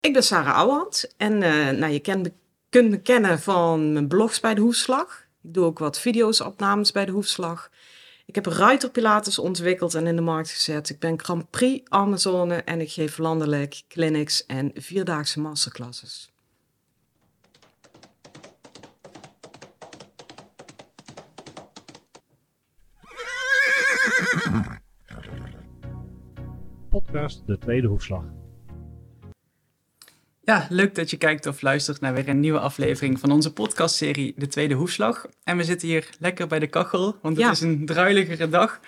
[0.00, 2.32] Ik ben Sarah Ouwand en eh, nou, je ken,
[2.68, 5.26] kunt me kennen van mijn blogs bij de Hoefslag.
[5.42, 7.70] Ik doe ook wat video's, opnames bij de Hoefslag.
[8.26, 10.90] Ik heb ruiterpilates ontwikkeld en in de markt gezet.
[10.90, 16.32] Ik ben Grand Prix Amazone en ik geef landelijk clinics en vierdaagse masterclasses.
[26.90, 28.39] Podcast De Tweede Hoefslag.
[30.50, 34.34] Ja, leuk dat je kijkt of luistert naar weer een nieuwe aflevering van onze podcastserie
[34.36, 35.26] De Tweede Hoefslag.
[35.44, 37.50] En we zitten hier lekker bij de kachel, want het Ja.
[37.50, 38.80] is een druiligere dag.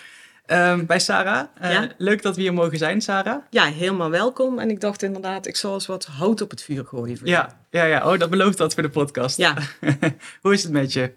[0.47, 1.47] Ehm, bij Sarah.
[1.55, 1.89] Eh, Ja.
[1.99, 3.43] Leuk dat we hier mogen zijn, Sarah.
[3.51, 4.59] Ja, helemaal welkom.
[4.59, 7.19] En ik dacht inderdaad, ik zal eens wat hout op het vuur gooien.
[7.19, 7.33] voor je.
[7.33, 8.13] Ja, ja, ja.
[8.13, 9.37] Oh, dat belooft dat voor de podcast.
[9.37, 9.55] Ja.
[10.43, 11.13] Hoe is het met je?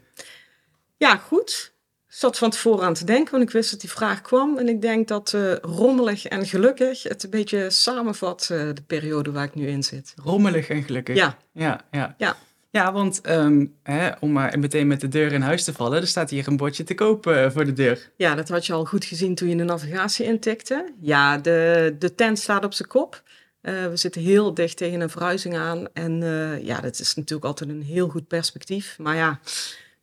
[0.97, 1.73] Ja, goed.
[2.15, 4.57] Ik zat van tevoren aan te denken, want ik wist dat die vraag kwam.
[4.57, 9.31] En ik denk dat eh, rommelig en gelukkig het een beetje samenvat, eh, de periode
[9.31, 10.13] waar ik nu in zit.
[10.23, 11.15] Rommelig en gelukkig.
[11.15, 12.15] Ja, Ja, ja.
[12.17, 12.35] Ja.
[12.69, 16.07] Ja, want ehm, hè, om maar meteen met de deur in huis te vallen, er
[16.07, 18.11] staat hier een bordje te koop eh, voor de deur.
[18.17, 20.93] ja, dat had je al goed gezien toen je de navigatie intikte.
[21.01, 23.23] Ja, de, de tent staat op zijn kop.
[23.61, 25.87] We zitten heel dicht tegen een verhuizing aan.
[25.93, 26.21] En
[26.63, 28.97] ja, dat is natuurlijk altijd een heel goed perspectief.
[28.97, 29.39] Maar ja,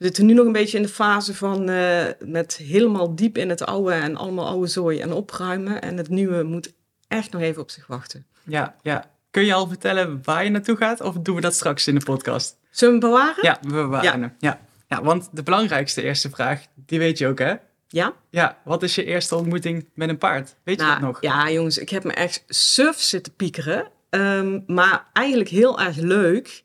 [0.02, 3.48] we zitten nu nog een beetje in de fase van eh, met helemaal diep in
[3.48, 5.82] het oude en allemaal oude zooi en opruimen.
[5.82, 6.72] En het nieuwe moet
[7.08, 8.26] echt nog even op zich wachten.
[8.44, 9.10] Ja, ja.
[9.30, 12.04] Kun je al vertellen waar je naartoe gaat of doen we dat straks in de
[12.04, 12.56] podcast?
[12.70, 13.44] Zullen we hem bewaren?
[13.44, 14.34] Ja, we bewaren.
[14.38, 14.60] Ja.
[14.88, 17.54] Ja, want de belangrijkste eerste vraag, die weet je ook hè?
[17.88, 18.12] Ja?
[18.30, 20.54] Ja, wat is je eerste ontmoeting met een paard?
[20.64, 21.22] Weet je Nou, dat nog?
[21.22, 23.88] Ja, jongens, ik heb me echt suf zitten piekeren.
[24.10, 26.62] Ehm, maar eigenlijk heel erg leuk.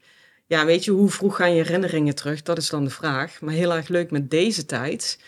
[0.47, 2.41] Ja, weet je, hoe vroeg gaan je herinneringen terug?
[2.41, 3.41] Dat is dan de vraag.
[3.41, 5.19] Maar heel erg leuk met deze tijd.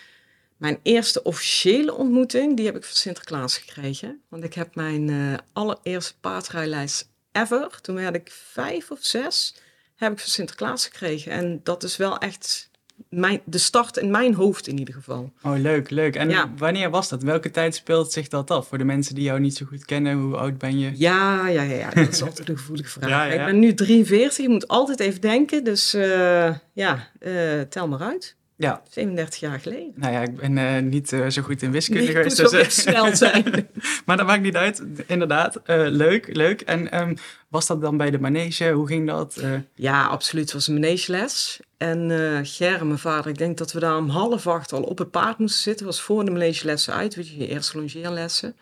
[0.57, 4.21] Mijn eerste officiële ontmoeting, die heb ik van Sinterklaas gekregen.
[4.29, 7.81] Want ik heb mijn eh, allereerste paardrijles ever.
[7.81, 9.55] Toen werd ik vijf of zes,
[9.95, 11.31] heb ik van Sinterklaas gekregen.
[11.31, 12.68] En dat is wel echt
[13.09, 15.31] mijn, de start in mijn hoofd in ieder geval.
[15.43, 16.15] Oh, leuk, leuk.
[16.15, 16.51] En Ja.
[16.57, 17.23] wanneer was dat?
[17.23, 18.67] Welke tijd speelt zich dat af?
[18.67, 20.91] Voor de mensen die jou niet zo goed kennen, hoe oud ben je?
[20.95, 21.89] Ja, ja, ja, ja.
[21.89, 23.09] dat is altijd een gevoelige vraag.
[23.09, 23.33] Ja, ja.
[23.39, 25.63] Ik ben nu 43, je moet altijd even denken.
[25.63, 28.35] Dus eh, ja, eh, tel maar uit.
[28.59, 29.91] Ja, 37 jaar geleden.
[29.95, 32.37] nou ja, ik ben eh, niet eh, zo goed in wiskunde Nee, geweest.
[32.37, 33.67] dus, echt snel zijn.
[34.05, 34.83] maar dat maakt niet uit.
[35.07, 36.61] Inderdaad, eh, leuk, leuk.
[36.61, 37.15] En ehm,
[37.47, 38.71] was dat dan bij de manege?
[38.71, 39.35] Hoe ging dat?
[39.37, 40.43] Eh, Ja, absoluut.
[40.43, 41.59] Het was een manegeles.
[41.77, 44.97] En eh Ger, mijn vader, ik denk dat we daar om half acht al op
[44.97, 45.85] het paard moesten zitten.
[45.85, 48.55] was voor de manegelessen uit, weet je, je eerste longeerlessen.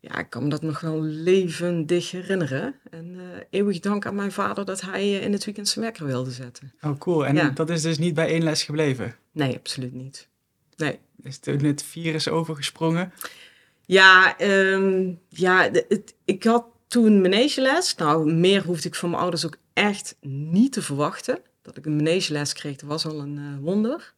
[0.00, 2.74] Ja, ik kan me dat nog wel levendig herinneren.
[2.90, 6.06] En eh, eeuwig dank aan mijn vader dat hij eh, in het weekend zijn wekker
[6.06, 6.72] wilde zetten.
[6.82, 7.26] oh, cool.
[7.26, 7.48] En Ja.
[7.50, 9.16] dat is dus niet bij één les gebleven?
[9.32, 10.28] Nee, absoluut niet.
[10.76, 10.98] Nee.
[11.22, 13.12] Is toen het virus overgesprongen?
[13.86, 17.94] Ja, ehm, ja het, ik had toen manegeles.
[17.94, 21.38] Nou, meer hoefde ik van mijn ouders ook echt niet te verwachten.
[21.62, 24.14] Dat ik een manegeles kreeg, dat was al een eh, wonder.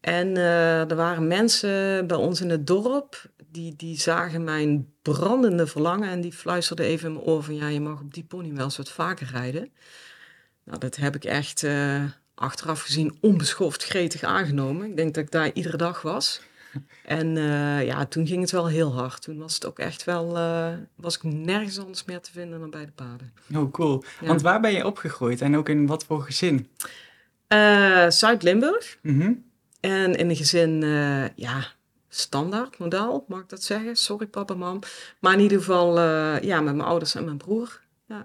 [0.00, 6.08] En er waren mensen bij ons in het dorp, die, die zagen mijn brandende verlangen
[6.08, 8.64] en die fluisterden even in mijn oor van, ja, je mag op die pony wel
[8.64, 9.72] eens wat vaker rijden.
[10.64, 14.90] Nou, dat heb ik echt eh, achteraf gezien onbeschoft gretig aangenomen.
[14.90, 16.40] Ik denk dat ik daar iedere dag was.
[17.04, 19.22] En eh, ja, toen ging het wel heel hard.
[19.22, 22.70] Toen was het ook echt wel, eh, was ik nergens anders meer te vinden dan
[22.70, 23.32] bij de paarden.
[23.54, 24.04] Oh, cool.
[24.20, 24.26] Ja.
[24.26, 26.68] Want waar ben je opgegroeid en ook in wat voor gezin?
[28.08, 28.98] Zuid-Limburg.
[29.02, 29.32] Mhm.
[29.80, 30.80] En in een gezin,
[31.36, 31.66] ja,
[32.20, 33.96] standaard model, mag ik dat zeggen?
[33.96, 34.78] Sorry papa, mam.
[35.20, 37.80] Maar in ieder geval, eh, ja, met mijn ouders en mijn broer.
[38.08, 38.16] Ja,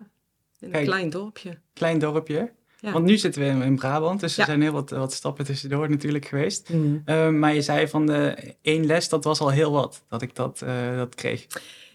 [0.59, 0.85] in een Kijk.
[0.85, 1.57] klein dorpje.
[1.73, 2.51] Klein dorpje.
[2.79, 2.91] Ja.
[2.91, 4.45] Want nu zitten we in, Brabant, dus er Ja.
[4.45, 6.69] zijn heel wat, wat stappen tussendoor natuurlijk geweest.
[6.69, 6.97] Mhm.
[7.05, 10.35] Eh, maar je zei van de één les, dat was al heel wat, dat ik
[10.35, 11.47] dat, eh, dat kreeg.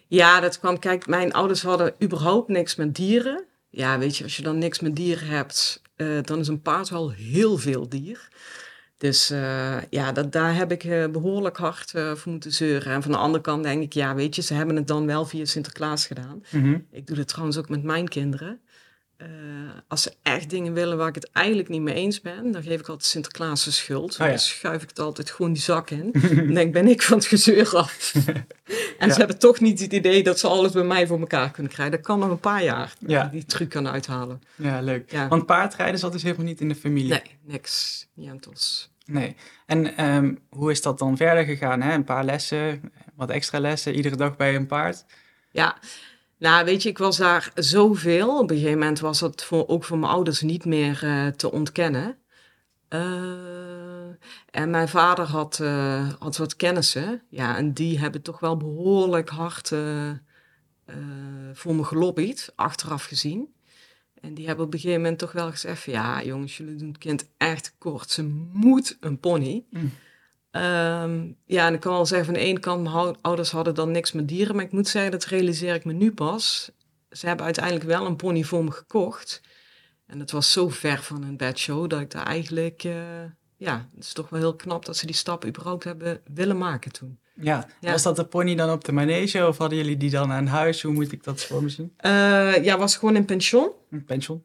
[0.06, 3.44] Ja, dat kwam, kijk, mijn ouders hadden überhaupt niks met dieren.
[3.70, 6.88] Ja, weet je, als je dan niks met dieren hebt, eh, dan is een paard
[6.88, 8.28] wel heel veel dier.
[8.98, 12.92] Dus eh, ja, dat, daar heb ik eh, behoorlijk hard eh, voor moeten zeuren.
[12.92, 15.24] En van de andere kant denk ik, ja, weet je, ze hebben het dan wel
[15.24, 16.42] via Sinterklaas gedaan.
[16.50, 16.78] Mhm.
[16.90, 18.60] Ik doe dat trouwens ook met mijn kinderen.
[19.16, 19.26] Eh,
[19.88, 22.80] als ze echt dingen willen waar ik het eigenlijk niet mee eens ben, dan geef
[22.80, 24.12] ik altijd Sinterklaas de schuld.
[24.12, 24.26] Oh ja.
[24.28, 26.10] Dan schuif ik het altijd gewoon die zak in.
[26.36, 28.12] dan denk ben ik van het gezeur af.
[28.14, 28.46] en
[28.98, 29.12] Ja.
[29.12, 31.94] ze hebben toch niet het idee dat ze alles bij mij voor elkaar kunnen krijgen.
[31.96, 33.24] Dat kan nog een paar jaar, Ja.
[33.32, 34.42] die truc kan uithalen.
[34.54, 35.12] Ja, leuk.
[35.28, 37.10] Want paardrijden zat dus helemaal niet in de familie.
[37.10, 38.06] Nee, niks.
[38.14, 38.90] Nientos.
[39.06, 39.36] Nee.
[39.66, 41.82] En ehm, hoe is dat dan verder gegaan?
[41.82, 41.92] Hè?
[41.94, 45.04] Een paar lessen, wat extra lessen, iedere dag bij een paard.
[45.50, 45.76] Ja,
[46.38, 48.38] nou weet je, ik was daar zoveel.
[48.38, 51.52] Op een gegeven moment was dat voor, ook voor mijn ouders niet meer eh, te
[51.52, 52.18] ontkennen.
[52.88, 53.00] Eh,
[54.50, 57.22] en mijn vader had, eh, had wat kennissen.
[57.28, 59.68] Ja, en die hebben toch wel behoorlijk hard
[61.52, 63.54] voor me gelobbyd, achteraf gezien.
[64.20, 66.98] En die hebben op een gegeven moment toch wel gezegd: ja, jongens, jullie doen het
[66.98, 68.10] kind echt kort.
[68.10, 68.22] Ze
[68.52, 69.64] moet een pony.
[69.70, 69.92] Mm.
[70.56, 73.90] Ehm, ja, en ik kan wel zeggen: van de ene kant, mijn ouders hadden dan
[73.90, 74.56] niks met dieren.
[74.56, 76.70] Maar ik moet zeggen, dat realiseer ik me nu pas.
[77.10, 79.40] Ze hebben uiteindelijk wel een pony voor me gekocht.
[80.06, 82.84] En het was zo ver van een bedshow dat ik daar eigenlijk.
[82.84, 82.94] eh,
[83.56, 86.92] ja, het is toch wel heel knap dat ze die stap überhaupt hebben willen maken
[86.92, 87.18] toen.
[87.40, 87.68] Ja.
[87.80, 87.90] Ja.
[87.90, 90.82] Was dat de pony dan op de manege of hadden jullie die dan aan huis?
[90.82, 91.92] Hoe moet ik dat voor me zien?
[91.96, 93.70] Eh, ja, was gewoon in pension.
[93.90, 94.42] Een pension?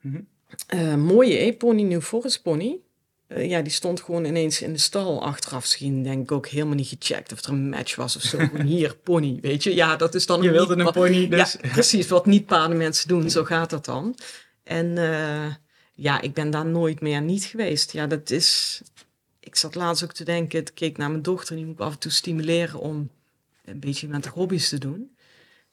[0.67, 2.79] Eh, mooie e-pony, New Forest pony.
[3.33, 5.59] Eh, ja, die stond gewoon ineens in de stal achteraf.
[5.59, 8.37] Misschien denk ik ook helemaal niet gecheckt of er een match was of zo.
[8.63, 9.75] Hier, pony, weet je.
[9.75, 11.57] Ja, dat is dan Je wilde niet een pony, dus...
[11.61, 12.07] Ja, precies.
[12.07, 14.15] Wat niet paardenmensen doen, zo gaat dat dan.
[14.63, 15.53] En eh,
[15.93, 17.91] ja, ik ben daar nooit meer niet geweest.
[17.91, 18.81] Ja, dat is...
[19.39, 21.55] Ik zat laatst ook te denken, ik keek naar mijn dochter...
[21.55, 23.09] die moet ik af en toe stimuleren om
[23.65, 25.15] een beetje met de hobby's te doen.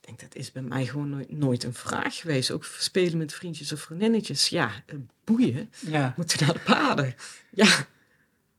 [0.01, 2.51] Ik denk, dat is bij mij gewoon nooit, nooit een vraag geweest.
[2.51, 4.49] Ook spelen met vriendjes of vriendinnetjes.
[4.49, 4.95] Ja, eh,
[5.35, 5.71] boeien.
[5.79, 7.15] Ja, Moeten naar de paarden.
[7.51, 7.67] Ja,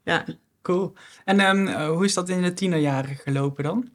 [0.05, 0.25] ja.
[0.62, 0.93] cool.
[1.25, 3.90] En ehm, eh, hoe is dat in de tienerjaren gelopen dan?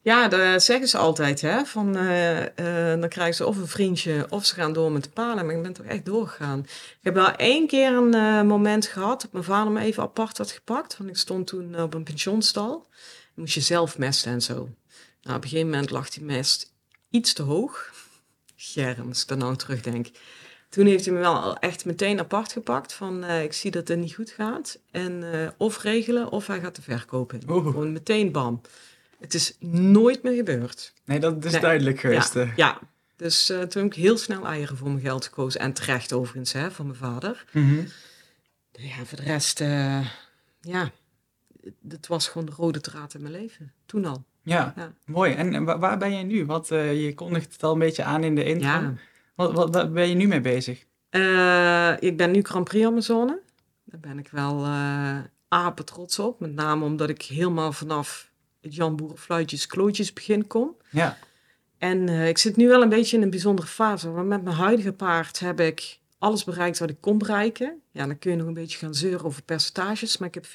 [0.00, 1.64] Ja, dat zeggen ze altijd, hè.
[1.64, 5.10] Van, eh, eh, dan krijgen ze of een vriendje of ze gaan door met de
[5.10, 5.46] paarden.
[5.46, 6.58] Maar ik ben toch echt doorgegaan.
[6.68, 10.50] Ik heb wel één keer een moment gehad dat mijn vader me even apart had
[10.50, 10.96] gepakt.
[10.96, 12.86] Want ik stond toen op een pensionstal.
[13.34, 14.54] Dan moest je zelf mesten en zo.
[15.22, 16.72] Nou, op een gegeven moment lag die mest
[17.10, 17.92] iets te hoog.
[18.56, 20.10] Germ, als ik daar nou terugdenk.
[20.72, 22.92] Toen heeft hij me wel echt meteen apart gepakt.
[22.92, 24.78] Van, eh, ik zie dat het niet goed gaat.
[24.90, 27.42] En eh, of regelen of hij gaat de verkoop in.
[27.46, 28.60] Gewoon meteen bam.
[29.20, 30.92] Het is nooit meer gebeurd.
[31.04, 31.60] Nee, dat is Nee.
[31.60, 32.34] duidelijk geweest.
[32.34, 32.56] Ja, eh.
[32.56, 32.78] ja.
[33.16, 35.60] dus toen heb ik heel snel eieren voor mijn geld gekozen.
[35.60, 37.44] En terecht overigens, hè, van mijn vader.
[37.52, 37.84] Mhm.
[38.72, 39.58] Ja, voor de rest,
[40.60, 40.90] ja,
[41.88, 43.72] het was gewoon de rode draad in mijn leven.
[43.86, 44.24] Toen al.
[44.42, 44.92] Ja, Ja.
[45.04, 45.32] mooi.
[45.34, 46.46] En wa- waar ben je nu?
[46.46, 48.68] Want eh, je kondigt het al een beetje aan in de intro.
[48.68, 48.94] Ja.
[49.50, 50.84] Wat, wat, ben je nu mee bezig?
[51.08, 53.40] Eh, ik ben nu Grand Prix Amazone.
[53.84, 55.18] Daar ben ik wel eh
[55.52, 56.40] apen trots op.
[56.40, 58.30] Met name omdat ik helemaal vanaf
[58.60, 60.76] het Jan Boerenfluitjes klootjes begin kom.
[60.90, 61.18] Ja,
[61.78, 64.10] En eh, ik zit nu wel een beetje in een bijzondere fase.
[64.10, 67.80] Want met mijn huidige paard heb ik alles bereikt wat ik kon bereiken.
[67.90, 70.18] Ja, dan kun je nog een beetje gaan zeuren over percentages.
[70.18, 70.50] Maar ik heb 64,5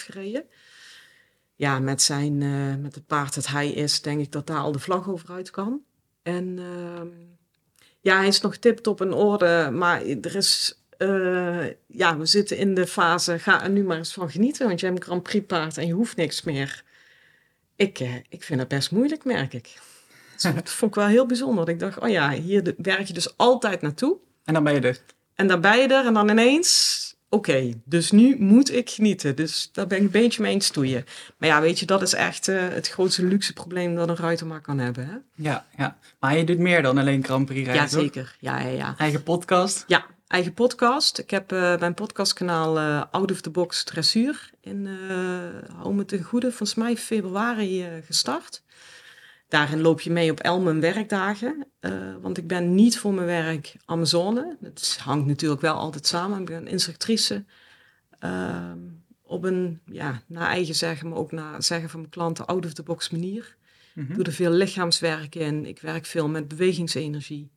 [0.00, 0.44] gereden.
[1.54, 2.38] Ja, met, zijn,
[2.80, 5.50] met het paard dat hij is, denk ik dat daar al de vlag over uit
[5.50, 5.80] kan.
[6.22, 7.08] En ehm,
[8.04, 9.70] ja, hij is nog tip-top in orde.
[9.72, 10.80] Maar er is...
[10.98, 14.66] eh, ja, we zitten in de fase, ga er nu maar eens van genieten.
[14.66, 16.84] Want je hebt een Grand Prix paard en je hoeft niks meer.
[17.76, 19.78] Ik, eh, ik vind het best moeilijk, merk ik.
[20.54, 21.68] Dat vond ik wel heel bijzonder.
[21.68, 24.16] Ik dacht, oh ja, hier werk je dus altijd naartoe.
[24.44, 25.00] en dan ben je er.
[25.34, 27.03] En dan ben je er en dan ineens,
[27.34, 29.36] oké, dus nu moet ik genieten.
[29.36, 31.04] Dus daar ben ik een beetje mee eens stoeien.
[31.38, 34.46] Maar ja, weet je, dat is echt eh, het grootste luxe probleem dat een ruiter
[34.46, 35.06] maar kan hebben.
[35.06, 35.16] Hè?
[35.34, 35.98] Ja, ja.
[36.20, 38.36] Maar je doet meer dan alleen Grand Prix rijden, Ja, zeker.
[38.40, 38.94] Ja, ja, ja.
[38.98, 39.84] Eigen podcast.
[39.86, 41.18] Ja, eigen podcast.
[41.18, 44.88] Ik heb eh, mijn podcastkanaal eh Out of the Box Dressuur in,
[45.76, 48.62] hou me ten goede, volgens mij februari gestart.
[49.48, 51.66] Daarin loop je mee op al mijn werkdagen.
[51.80, 54.56] eh, want ik ben niet voor mijn werk Amazone.
[54.62, 56.40] Het hangt natuurlijk wel altijd samen.
[56.40, 57.44] Ik ben instructrice.
[58.18, 58.78] ehm,
[59.22, 62.72] op een, ja, naar eigen zeggen, maar ook naar zeggen van mijn klanten, out of
[62.72, 63.56] the box manier.
[63.94, 64.10] Mhm.
[64.10, 65.66] Ik doe er veel lichaamswerk in.
[65.66, 67.50] Ik werk veel met bewegingsenergie.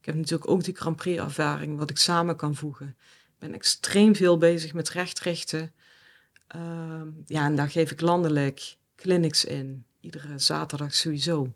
[0.00, 2.96] Ik heb natuurlijk ook die Grand Prix ervaring, wat ik samen kan voegen.
[2.98, 5.72] Ik ben extreem veel bezig met rechtrichten.
[6.46, 9.84] Ehm, ja, en daar geef ik landelijk clinics in.
[10.02, 11.52] Iedere zaterdag sowieso.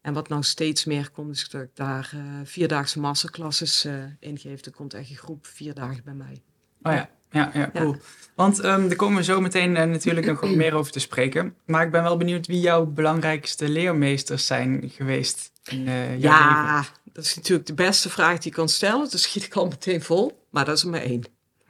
[0.00, 4.38] En wat nou steeds meer komt, is dat ik daar eh, vierdaagse masterclasses eh in
[4.38, 4.64] geef.
[4.64, 6.42] Er komt echt een groep vier dagen bij mij.
[6.82, 7.80] Oh ja, ja, ja, Ja.
[7.80, 7.96] cool.
[8.34, 11.54] Want ehm daar komen we zo meteen eh, natuurlijk nog wat meer over te spreken.
[11.66, 16.20] Maar ik ben wel benieuwd wie jouw belangrijkste leermeesters zijn geweest in jouw leven.
[16.20, 19.10] Ja, dat is natuurlijk de beste vraag die je kan stellen.
[19.10, 20.46] Dus schiet ik al meteen vol.
[20.50, 21.22] Maar dat is er maar één.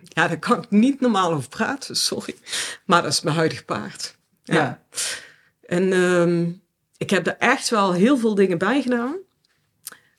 [0.02, 2.34] Ja, daar kan ik niet normaal over praten, sorry.
[2.84, 4.16] Maar dat is mijn huidige paard.
[4.44, 4.82] Ja.
[5.68, 6.50] En ehm,
[6.96, 9.16] ik heb er echt wel heel veel dingen bij gedaan.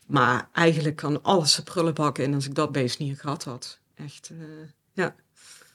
[0.08, 3.80] Maar eigenlijk kan alles de prullenbak in als ik dat beest niet gehad had.
[3.96, 4.46] Echt, eh,
[4.94, 5.16] ja.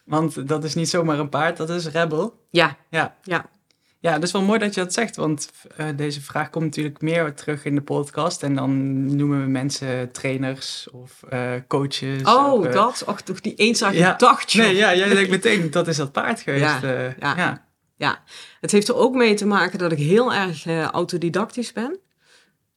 [0.05, 2.47] Want dat is niet zomaar een paard, dat is Rebel.
[2.51, 3.17] Ja, Ja.
[3.23, 3.51] ja.
[3.99, 7.01] Ja, dat is wel mooi dat je dat zegt, want eh, deze vraag komt natuurlijk
[7.01, 8.43] meer terug in de podcast.
[8.43, 12.23] En dan noemen we mensen trainers of eh, coaches.
[12.23, 13.05] Oh, of, dat.
[13.07, 14.11] Och, toch die eenzame Ja.
[14.13, 14.57] gedachte.
[14.59, 16.63] Nee, ja, jij denkt meteen, dat is dat paard geweest.
[16.63, 17.37] Ja, ja.
[17.37, 17.67] ja.
[18.05, 18.23] Ja,
[18.61, 21.99] het heeft er ook mee te maken dat ik heel erg eh, autodidactisch ben.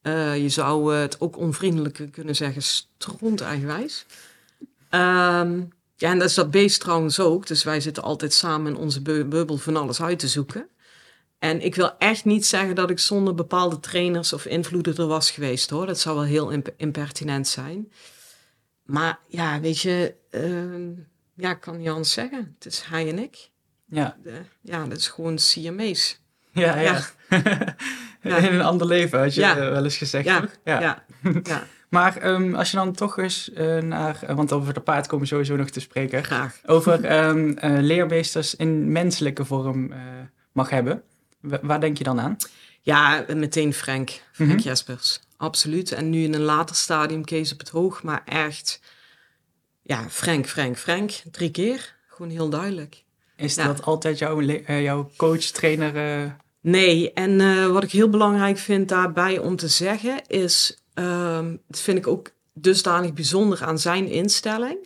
[0.02, 4.06] Eh, je zou het ook onvriendelijk kunnen zeggen, stront eigenwijs.
[4.90, 5.62] Ehm,
[5.96, 7.48] ja, en dat is dat beest trouwens ook.
[7.48, 10.68] Dus wij zitten altijd samen in onze bu- bubbel van alles uit te zoeken.
[11.40, 15.32] En ik wil echt niet zeggen dat ik zonder bepaalde trainers of invloeden er was
[15.32, 15.86] geweest hoor.
[15.86, 17.92] Dat zou wel heel imp- impertinent zijn.
[18.84, 20.90] Maar ja, weet je, ehm,
[21.36, 22.56] ja, ik kan anders zeggen.
[22.60, 23.50] Het is hij en ik.
[23.90, 26.20] Ja, De- ja, dat is gewoon Siamees.
[26.52, 27.00] ja, ja.
[28.22, 28.38] Ja.
[28.38, 29.58] In een ander leven had je Ja.
[29.58, 30.50] eh, wel eens gezegd, Ja, toch?
[30.64, 30.80] ja,
[31.44, 34.24] ja, Maar ehm, als je dan toch eens eh, naar...
[34.24, 36.24] eh, want over de paard komen we sowieso nog te spreken.
[36.24, 36.60] graag.
[36.66, 37.34] Over eh,
[37.82, 39.94] leermeesters in menselijke vorm
[40.52, 41.04] mag hebben.
[41.40, 42.36] Wa- waar denk je dan aan?
[42.82, 44.10] Ja, meteen Frank.
[44.32, 44.60] Frank Mhm.
[44.60, 45.20] Jespers.
[45.38, 45.92] Absoluut.
[45.92, 48.04] En nu in een later stadium Kees op het hoog.
[48.04, 48.80] Maar echt,
[49.82, 51.12] ja, Frank, Frank, Frank.
[51.32, 51.96] Drie keer.
[52.08, 53.04] Gewoon heel duidelijk.
[53.38, 53.68] Is Ja.
[53.68, 55.96] dat altijd jouw, eh, jouw coach, trainer?
[56.24, 61.56] eh, Nee, en eh, wat ik heel belangrijk vind daarbij om te zeggen is, ehm
[61.68, 64.78] dat vind ik ook dusdanig bijzonder aan zijn instelling.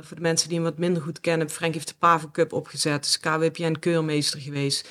[0.00, 3.04] Voor de mensen die hem wat minder goed kennen, Frank heeft de Pavo Cup opgezet,
[3.04, 4.88] is KWPN keurmeester geweest,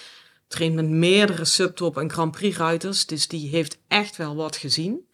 [0.47, 5.07] traint met meerdere subtop en Grand Prix ruiters, dus die heeft echt wel wat gezien.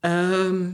[0.00, 0.70] Ehm,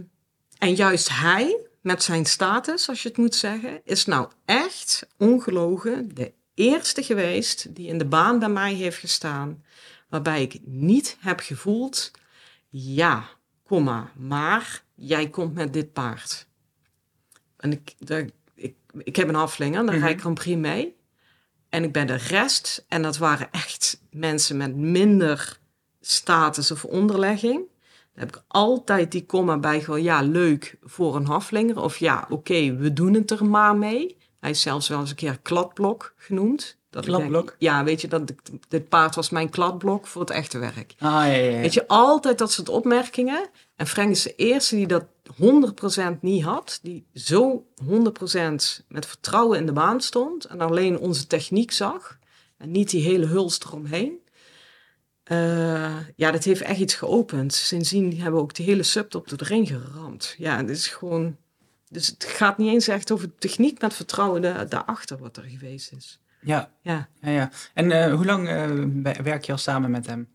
[0.58, 6.14] en juist hij, met zijn status, als je het moet zeggen, is nou echt ongelogen
[6.14, 9.64] de eerste geweest die in de baan bij mij heeft gestaan,
[10.08, 12.10] waarbij ik niet heb gevoeld,
[12.68, 13.28] ja,
[13.64, 16.46] kom maar, maar jij komt met dit paard.
[17.56, 20.02] En ik, daar, ik, ik heb een aflinger, daar Mhm.
[20.02, 20.96] rijd ik Grand Prix mee.
[21.68, 25.58] En ik ben de rest, en dat waren echt mensen met minder
[26.00, 27.60] status of onderlegging.
[28.14, 31.82] Dan heb ik altijd die komma bij gewoon, ja, leuk voor een haflinger.
[31.82, 34.16] Of ja, oké, we doen het er maar mee.
[34.40, 36.80] Hij is zelfs wel eens een keer kladblok genoemd.
[36.90, 37.56] Dat denk, Kladblok?
[37.58, 38.32] ja, weet je, dat
[38.68, 40.94] dit paard was mijn kladblok voor het echte werk.
[40.98, 41.60] Ah, ja, ja, ja.
[41.60, 43.48] Weet je, altijd dat soort opmerkingen.
[43.76, 45.04] En Frank is de eerste die dat
[46.14, 46.78] 100% niet had.
[46.82, 47.88] Die zo 100%
[48.88, 50.44] met vertrouwen in de baan stond.
[50.44, 52.18] En alleen onze techniek zag.
[52.58, 54.20] En niet die hele huls eromheen.
[55.24, 57.54] Eh, ja, dat heeft echt iets geopend.
[57.54, 60.34] Sindsdien hebben we ook de hele subtop erin geramd.
[60.38, 61.36] Ja, het is gewoon...
[61.88, 65.92] Dus het gaat niet eens echt over techniek met vertrouwen da- daarachter wat er geweest
[65.92, 66.20] is.
[66.40, 67.08] ja, Ja.
[67.20, 67.50] ja, ja.
[67.74, 68.66] En eh, hoe lang eh,
[69.02, 70.28] we- werk je al samen met hem?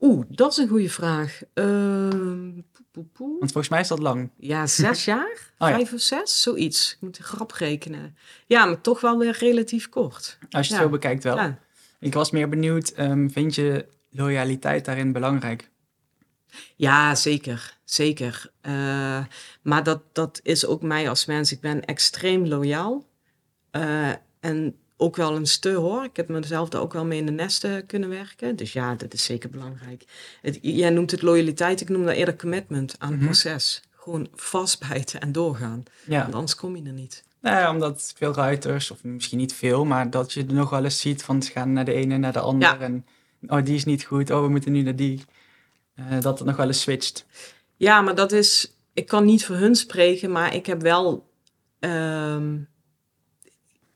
[0.00, 1.40] Oeh, dat is een goede vraag.
[1.54, 3.28] Ehm, poe, poe, poe.
[3.38, 4.30] Want volgens mij is dat lang.
[4.36, 5.52] Ja, zes jaar?
[5.58, 5.74] Oh ja.
[5.74, 6.42] Vijf of zes?
[6.42, 6.92] Zoiets.
[6.92, 8.16] Ik moet de grap rekenen.
[8.46, 10.38] Ja, maar toch wel weer relatief kort.
[10.50, 10.88] Als je het Ja.
[10.88, 11.36] zo bekijkt wel.
[11.36, 11.58] Ja.
[12.00, 15.70] Ik was meer benieuwd, ehm, vind je loyaliteit daarin belangrijk?
[16.76, 17.76] Ja, zeker.
[17.84, 18.50] Zeker.
[18.60, 19.24] Eh,
[19.62, 21.52] maar dat, dat is ook mij als mens.
[21.52, 23.04] Ik ben extreem loyaal.
[23.70, 26.04] Eh, en ook wel een stu hoor.
[26.04, 28.56] Ik heb mezelf daar ook wel mee in de nesten kunnen werken.
[28.56, 30.04] Dus ja, dat is zeker belangrijk.
[30.42, 31.80] Het, jij noemt het loyaliteit.
[31.80, 33.24] Ik noem dat eerder commitment aan het Mhm.
[33.28, 33.82] proces.
[33.94, 35.82] Gewoon vastbijten en doorgaan.
[36.06, 37.24] Ja, Want anders kom je er niet.
[37.40, 40.84] Nou ja, omdat veel ruiters, of misschien niet veel, maar dat je er nog wel
[40.84, 42.68] eens ziet van ze gaan naar de ene naar de ander.
[42.68, 42.78] Ja.
[42.78, 43.06] En
[43.46, 45.24] oh, die is niet goed, oh, we moeten nu naar die.
[45.94, 47.26] Eh, dat het nog wel eens switcht.
[47.76, 48.74] Ja, maar dat is.
[48.92, 51.28] Ik kan niet voor hun spreken, maar ik heb wel.
[51.78, 52.58] ehm,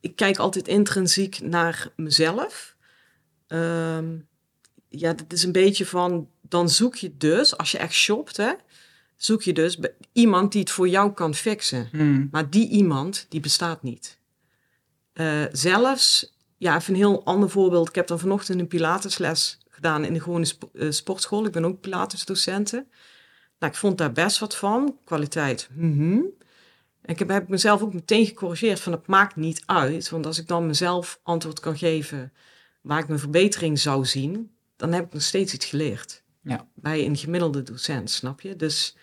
[0.00, 2.76] ik kijk altijd intrinsiek naar mezelf.
[3.46, 4.16] Ehm,
[4.88, 6.28] ja, dat is een beetje van.
[6.40, 8.52] Dan zoek je dus, als je echt shopt, hè,
[9.16, 9.78] zoek je dus
[10.12, 11.88] iemand die het voor jou kan fixen.
[11.90, 12.28] Hmm.
[12.30, 14.18] Maar die iemand, die bestaat niet.
[15.12, 17.88] Eh, zelfs, ja, even een heel ander voorbeeld.
[17.88, 21.46] Ik heb dan vanochtend een Pilatesles gedaan in de gewone sp- eh, sportschool.
[21.46, 22.86] Ik ben ook Pilatesdocenten.
[23.58, 24.98] Nou, ik vond daar best wat van.
[25.04, 26.20] Kwaliteit, mhm.
[27.04, 30.10] En ik heb, heb mezelf ook meteen gecorrigeerd van het maakt niet uit.
[30.10, 32.32] Want als ik dan mezelf antwoord kan geven
[32.80, 36.22] waar ik mijn verbetering zou zien, dan heb ik nog steeds iets geleerd.
[36.42, 36.66] Ja.
[36.74, 38.56] Bij een gemiddelde docent, snap je?
[38.56, 38.96] Dus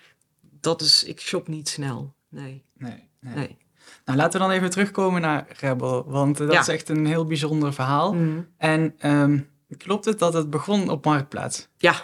[0.62, 2.14] dat is, ik shop niet snel.
[2.30, 3.36] Nee, Nee, nee.
[3.36, 3.58] nee.
[4.06, 6.60] Nou, laten we dan even terugkomen naar Rebel, want dat Ja.
[6.60, 8.14] is echt een heel bijzonder verhaal.
[8.14, 8.40] Mhm.
[8.58, 9.40] En ehm,
[9.78, 11.68] klopt het dat het begon op Marktplaats?
[11.78, 11.96] Ja,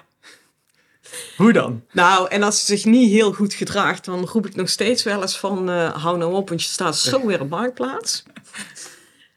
[1.37, 1.83] Hoe dan?
[1.91, 5.21] nou, en als ze zich niet heel goed gedraagt, dan roep ik nog steeds wel
[5.21, 8.23] eens van, eh, hou nou op, want je staat zo weer op marktplaats.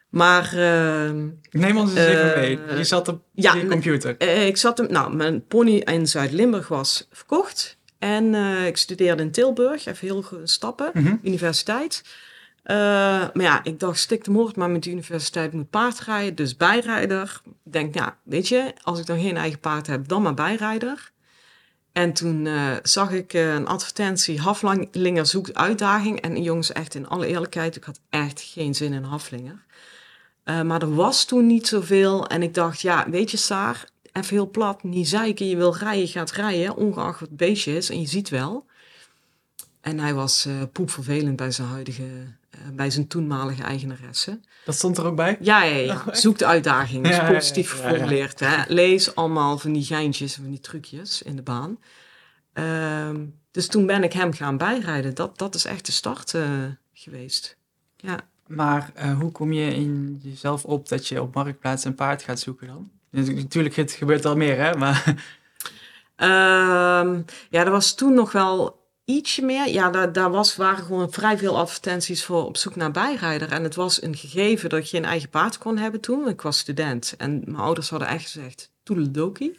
[0.08, 2.76] Maar ehm, Neem ons eens even Eh, mee.
[2.78, 4.16] Je zat op ja, je computer.
[4.16, 7.78] eh, ik zat hem, nou, mijn pony in Zuid-Limburg was verkocht.
[8.00, 11.16] En eh, ik studeerde in Tilburg, even heel stappen, Mhm.
[11.23, 12.04] universiteit.
[12.62, 16.57] Eh, maar ja, ik dacht, stik de moord, maar met de universiteit moet paardrijden, dus
[16.57, 17.40] bijrijder.
[17.64, 21.11] Ik denk, ja, weet je, als ik dan geen eigen paard heb, dan maar bijrijder.
[21.92, 26.21] En toen eh, zag ik een advertentie, Haflinger zoekt uitdaging.
[26.21, 29.64] En jongens, echt in alle eerlijkheid, ik had echt geen zin in Haflinger.
[30.64, 32.26] Maar er was toen niet zoveel.
[32.26, 35.47] En ik dacht, ja, weet je Saar, even heel plat, niet zeiken.
[35.49, 37.90] Je wil rijden, je gaat rijden, ongeacht wat het beestje is.
[37.90, 38.67] En je ziet wel.
[39.81, 44.40] En hij was eh poepvervelend bij zijn huidige eh, bij zijn toenmalige eigenaresse.
[44.64, 45.37] Dat stond er ook bij?
[45.40, 46.14] Ja, ja, ja.
[46.14, 47.02] Zoek de uitdaging.
[47.02, 48.40] Dat is Ja, positief ja, geformuleerd.
[48.40, 48.62] Hè?
[48.69, 51.79] Lees allemaal van die geintjes en van die trucjes in de baan.
[52.52, 55.14] Ehm, dus toen ben ik hem gaan bijrijden.
[55.14, 57.57] Dat, dat is echt de start eh, geweest.
[57.97, 58.21] Ja.
[58.47, 62.67] Maar hoe kom je in jezelf op dat je op Marktplaats een paard gaat zoeken
[62.67, 62.90] dan?
[63.11, 64.76] Natuurlijk, het gebeurt al meer, hè?
[64.76, 65.05] Maar
[66.21, 69.69] Ehm, ja, er was toen nog wel ietsje meer.
[69.69, 73.52] Ja, daar, daar was, waren gewoon vrij veel advertenties voor op zoek naar bijrijder.
[73.52, 76.29] En het was een gegeven dat je een eigen paard kon hebben toen.
[76.29, 79.59] Ik was student en mijn ouders hadden echt gezegd, toedeledokie.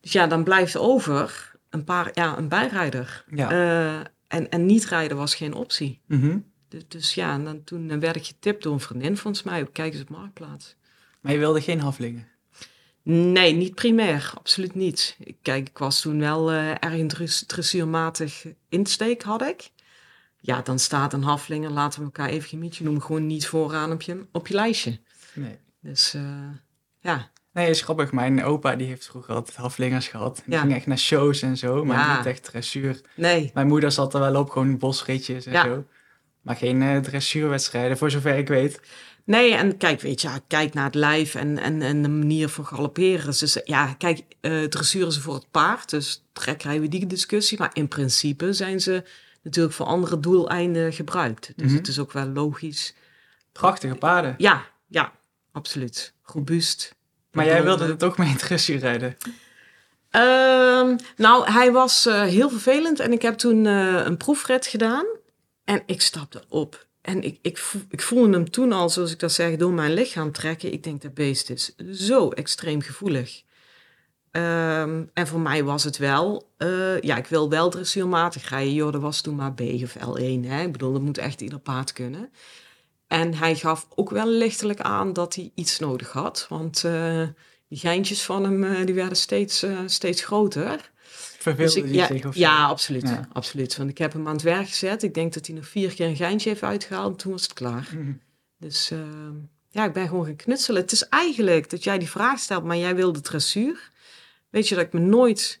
[0.00, 3.24] Dus ja, dan blijft over een, paar, ja, een bijrijder.
[3.30, 3.50] ja.
[3.50, 6.00] Eh, en, en niet rijden was geen optie.
[6.06, 6.38] Mhm.
[6.68, 9.62] Dus, dus ja, en dan, toen werd ik getipt door een vriendin volgens mij.
[9.62, 10.76] op Kijk eens op Marktplaats.
[11.20, 12.28] Maar je wilde geen haflingen?
[13.08, 14.32] Nee, niet primair.
[14.38, 15.16] Absoluut niet.
[15.42, 19.70] Kijk, ik was toen wel eh erg een dress- dressuurmatig insteek had ik.
[20.40, 24.02] Ja, dan staat een haflinger, laten we elkaar even gemietje noemen, gewoon niet vooraan op
[24.02, 25.00] je, op je lijstje.
[25.34, 25.58] Nee.
[25.80, 26.22] Dus eh,
[27.00, 28.12] ja, Nee, is grappig.
[28.12, 30.42] Mijn opa die heeft vroeger altijd haflingers gehad.
[30.44, 30.60] Die Ja.
[30.60, 32.16] ging echt naar shows en zo, maar Ja.
[32.16, 33.00] niet echt dressuur.
[33.14, 33.50] nee.
[33.54, 35.64] Mijn moeder zat er wel op, gewoon bosritjes en Ja.
[35.64, 35.84] zo.
[36.40, 38.80] Maar geen eh, dressuurwedstrijden, voor zover ik weet.
[39.26, 42.66] Nee, en kijk, weet je, kijk naar het lijf en, en, en de manier van
[42.66, 43.26] galopperen.
[43.38, 47.58] Dus ja, kijk, eh dressuur is voor het paard, dus trek krijgen we die discussie.
[47.58, 49.04] Maar in principe zijn ze
[49.42, 51.52] natuurlijk voor andere doeleinden gebruikt.
[51.56, 51.76] Dus Mhm.
[51.76, 52.94] het is ook wel logisch.
[53.52, 54.34] Prachtige paarden.
[54.38, 55.12] Ja, ja,
[55.52, 56.12] absoluut.
[56.22, 56.94] Robuust.
[57.32, 59.16] Maar jij wilde er toch mee in dressuur rijden?
[60.10, 65.06] Ehm, nou, hij was eh, heel vervelend en ik heb toen eh, een proefrit gedaan.
[65.64, 66.85] En ik stapte op.
[67.06, 70.32] En ik, ik, ik voelde hem toen al, zoals ik dat zeg, door mijn lichaam
[70.32, 70.72] trekken.
[70.72, 73.42] Ik denk, dat beest is zo extreem gevoelig.
[74.30, 78.72] Ehm, en voor mij was het wel, eh, ja, ik wil wel dressuurmatig rijden.
[78.74, 80.46] Joh, was toen maar B of L1.
[80.46, 80.62] Hè?
[80.62, 82.30] Ik bedoel, dat moet echt ieder paard kunnen.
[83.06, 86.46] En hij gaf ook wel lichtelijk aan dat hij iets nodig had.
[86.48, 87.22] Want eh,
[87.68, 90.90] die geintjes van hem, eh, die werden steeds, steeds groter.
[91.54, 92.40] Verveelde Dus ik- ja, zich of zo?
[92.40, 93.28] ja, absoluut, Ja.
[93.32, 93.76] absoluut.
[93.76, 95.02] Want ik heb hem aan het werk gezet.
[95.02, 97.10] Ik denk dat hij nog vier keer een geintje heeft uitgehaald.
[97.10, 97.88] En toen was het klaar.
[97.92, 98.12] Mhm.
[98.58, 98.98] Dus eh,
[99.70, 100.82] ja, ik ben gewoon gaan knutselen.
[100.82, 103.90] Het is eigenlijk dat jij die vraag stelt, maar jij wilde dressuur.
[104.50, 105.60] Weet je dat ik me nooit...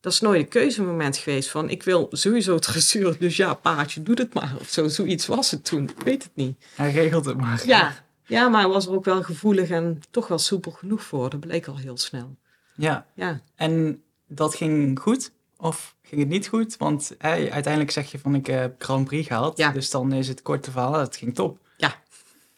[0.00, 1.70] Dat is nooit een keuzemoment geweest van...
[1.70, 4.54] ik wil sowieso dressuur, dus ja, paardje, doe het maar.
[4.60, 5.88] Of zo, zoiets was het toen.
[5.88, 6.64] Ik weet het niet.
[6.74, 7.62] Hij regelt het maar.
[7.66, 11.30] Ja, ja, maar hij was er ook wel gevoelig en toch wel soepel genoeg voor.
[11.30, 12.36] Dat bleek al heel snel.
[12.74, 15.32] Ja, Ja, en dat ging goed?
[15.58, 16.76] Of ging het niet goed?
[16.76, 19.58] Want hè, uiteindelijk zeg je van ik heb Grand Prix gehaald.
[19.58, 19.70] Ja.
[19.70, 21.58] Dus dan is het korte verhaal, het ging top.
[21.76, 22.02] Ja,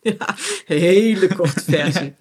[0.03, 0.17] een
[0.67, 2.15] hele korte versie.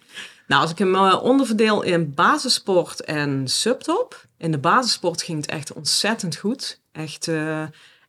[0.48, 4.26] nou, als ik hem eh, onderverdeel in basissport en subtop.
[4.38, 6.82] In de basissport ging het echt ontzettend goed.
[6.92, 7.64] Echt eh,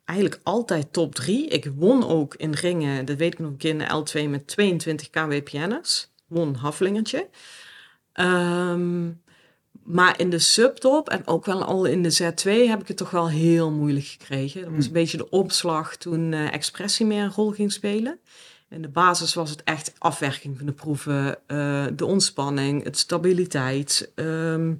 [0.05, 1.47] eigenlijk altijd top 3.
[1.47, 4.47] Ik won ook in ringen, dat weet ik nog een keer in de L2 met
[4.47, 6.11] 22 KWPN'ers.
[6.27, 7.29] Won Haflingertje.
[8.13, 9.07] Ehm,
[9.83, 13.09] maar in de subtop en ook wel al in de Z2 heb ik het toch
[13.09, 14.61] wel heel moeilijk gekregen.
[14.61, 18.19] Dat was een beetje de opslag toen eh, expressie meer een rol ging spelen.
[18.69, 24.11] In de basis was het echt afwerking van de proeven, eh, de ontspanning, het stabiliteit,
[24.15, 24.73] ehm,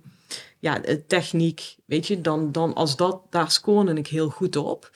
[0.59, 1.75] ja, de techniek.
[1.85, 4.91] Weet je, dan, dan als dat, daar scoorde ik heel goed op.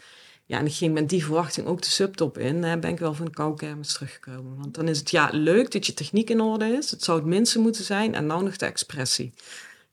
[0.46, 2.62] Ja, en ik ging met die verwachting ook de subtop in.
[2.62, 4.58] Dan ben ik wel van de koude kermis teruggekomen.
[4.58, 6.92] Want dan is het ja leuk dat je techniek in orde is.
[6.92, 8.16] Het zou het minste moeten zijn.
[8.16, 9.34] En nou nog de expressie.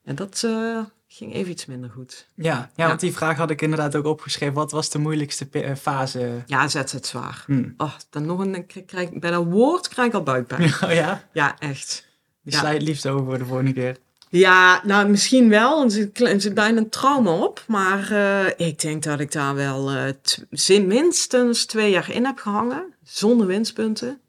[0.05, 2.27] En dat eh, ging even iets minder goed.
[2.35, 2.87] Ja, ja, Ja.
[2.87, 4.55] want die vraag had ik inderdaad ook opgeschreven.
[4.55, 6.43] Wat was de moeilijkste eh, fase?
[6.47, 7.43] Ja, zet het zwaar.
[7.47, 7.69] Hm.
[7.77, 10.73] Oh, dan nog een, krijg, krijg- bij dat woord krijg ik al buikpijn.
[10.85, 11.29] Oh ja?
[11.33, 12.09] Ja, echt.
[12.43, 12.59] Die Ja.
[12.59, 13.97] sla je het liefst over voor de volgende keer.
[14.29, 15.83] Ja, nou misschien wel.
[15.85, 17.65] Er zit, er zit bijna een trauma op.
[17.67, 20.13] Maar eh, ik denk dat ik daar wel
[20.51, 22.95] zin- minstens twee jaar in heb gehangen.
[23.03, 24.21] Zonder winstpunten.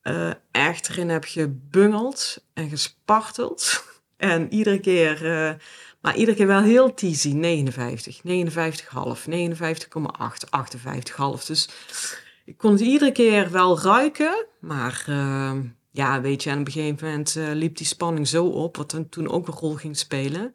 [0.00, 3.84] Eh, echt erin heb gebungeld en gesparteld.
[4.22, 5.54] en iedere keer, eh,
[6.00, 7.32] maar iedere keer wel heel teasy.
[7.32, 11.44] 59, 59,5, 59,8, 58,5.
[11.44, 11.68] Dus
[12.44, 14.46] ik kon het iedere keer wel ruiken.
[14.60, 15.56] Maar eh,
[15.90, 19.08] ja, weet je, op een gegeven moment eh, liep die spanning zo op, wat dan
[19.08, 20.54] toen ook een rol ging spelen.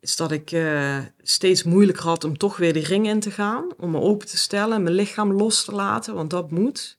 [0.00, 3.68] Is dat ik eh, steeds moeilijker had om toch weer die ring in te gaan.
[3.76, 6.98] Om me open te stellen, mijn lichaam los te laten, want dat moet.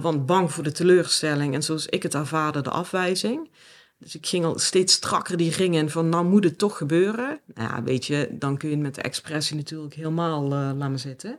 [0.00, 3.50] Want bang voor de teleurstelling en zoals ik het ervaarde, de afwijzing.
[4.04, 7.40] Dus ik ging al steeds strakker die ring in van nou moet het toch gebeuren.
[7.54, 11.38] Nou ja, weet je, dan kun je met de expressie natuurlijk helemaal eh laten zitten.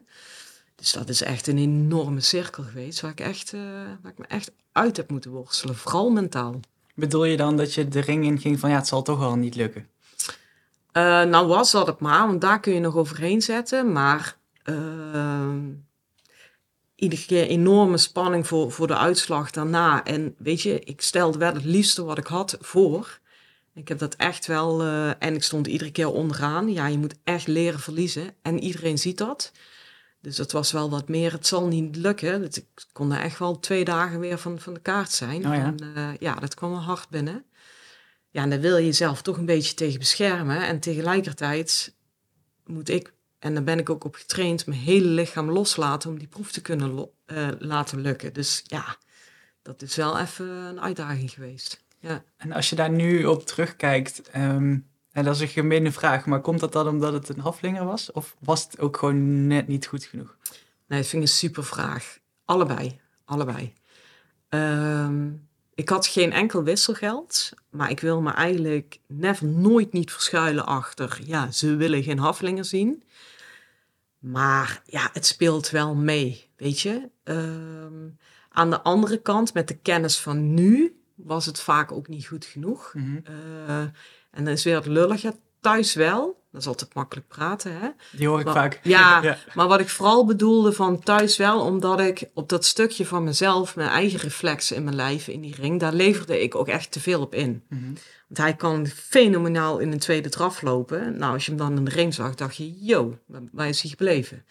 [0.75, 3.61] Dus dat is echt een enorme cirkel geweest waar ik, echt, eh,
[4.01, 5.75] waar ik me echt uit heb moeten worstelen.
[5.75, 6.59] Vooral mentaal.
[6.95, 9.35] Bedoel je dan dat je de ring in ging van ja, het zal toch wel
[9.35, 9.87] niet lukken?
[10.91, 13.91] Eh, nou was dat het maar, want daar kun je nog overheen zetten.
[13.91, 15.59] Maar ehm,
[16.95, 20.03] iedere keer enorme spanning voor, voor de uitslag daarna.
[20.03, 23.19] En weet je, ik stelde wel het liefste wat ik had voor.
[23.73, 26.73] Ik heb dat echt wel, eh, en ik stond iedere keer onderaan.
[26.73, 28.33] Ja, je moet echt leren verliezen.
[28.41, 29.51] En iedereen ziet dat.
[30.21, 32.41] Dus dat was wel wat meer, het zal niet lukken.
[32.41, 35.47] Dat ik kon er echt wel twee dagen weer van, van de kaart zijn.
[35.47, 35.63] Oh ja.
[35.63, 37.45] En, eh, ja, dat kwam wel hard binnen.
[38.29, 40.67] Ja, en daar wil je jezelf toch een beetje tegen beschermen.
[40.67, 41.95] En tegelijkertijd
[42.65, 43.13] moet ik,
[43.45, 46.61] en daar ben ik ook op getraind, mijn hele lichaam loslaten om die proef te
[46.61, 48.33] kunnen eh, laten lukken.
[48.33, 48.97] Dus ja,
[49.61, 51.83] dat is wel even een uitdaging geweest.
[51.99, 52.23] Ja.
[52.37, 54.77] En als je daar nu op terugkijkt, ehm,
[55.11, 58.11] en dat is een gemene vraag, maar komt dat dan omdat het een haflinger was?
[58.11, 60.37] Of was het ook gewoon net niet goed genoeg?
[60.87, 62.17] Nee, dat vind ik een super vraag.
[62.45, 63.73] Allebei, allebei.
[64.49, 65.27] Ehm,
[65.73, 71.19] ik had geen enkel wisselgeld, maar ik wil me eigenlijk never, nooit niet verschuilen achter,
[71.23, 73.03] ja, ze willen geen haflingen zien.
[74.31, 77.09] Maar ja, het speelt wel mee, weet je.
[77.23, 78.09] Ehm,
[78.49, 82.45] aan de andere kant, met de kennis van nu, was het vaak ook niet goed
[82.45, 82.93] genoeg.
[82.93, 83.17] Mhm.
[83.23, 83.79] Eh,
[84.31, 85.35] en dan is weer het lullige.
[85.59, 87.89] Thuis wel, dat is altijd makkelijk praten, hè.
[88.11, 88.79] Die hoor ik Maar- vaak.
[88.83, 89.37] ja, ja.
[89.53, 93.75] Maar wat ik vooral bedoelde van thuis wel, omdat ik op dat stukje van mezelf,
[93.75, 96.99] mijn eigen reflexen in mijn lijf, in die ring, daar leverde ik ook echt te
[96.99, 97.63] veel op in.
[97.69, 97.83] Mhm.
[98.27, 101.17] Want hij kan fenomenaal in een tweede draf lopen.
[101.17, 103.17] Nou, als je hem dan in de ring zag, dacht je, yo,
[103.51, 104.45] waar- is hij gebleven?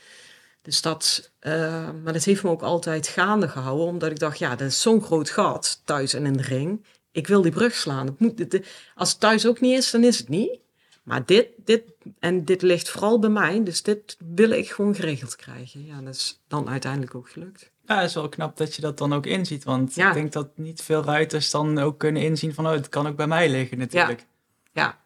[0.62, 4.56] Dus dat, eh, maar dat heeft me ook altijd gaande gehouden, omdat ik dacht, ja,
[4.56, 6.84] dat is zo'n groot gat, thuis en in de ring.
[7.12, 8.06] Ik wil die brug slaan.
[8.06, 8.60] Het moet,
[8.94, 10.58] als het thuis ook niet is, dan is het niet.
[11.02, 11.82] Maar dit, dit,
[12.18, 15.84] en dit ligt vooral bij mij, dus dit wil ik gewoon geregeld krijgen.
[15.87, 17.70] Ja, dat is dan uiteindelijk ook gelukt.
[17.87, 19.64] Ja, het is wel knap dat je dat dan ook inziet.
[19.64, 20.09] Want Ja.
[20.09, 22.66] ik denk dat niet veel ruiters dan ook kunnen inzien van...
[22.66, 24.27] oh, het kan ook bij mij liggen natuurlijk.
[24.73, 25.03] Ja.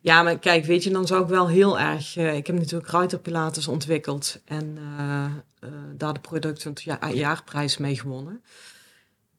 [0.00, 2.16] Ja, maar kijk, weet je, dan zou ik wel heel erg...
[2.16, 6.98] eh, ik heb natuurlijk Ruiter Pilates ontwikkeld en eh, eh, daar de producten het ja,
[7.12, 8.42] jaarprijs mee gewonnen.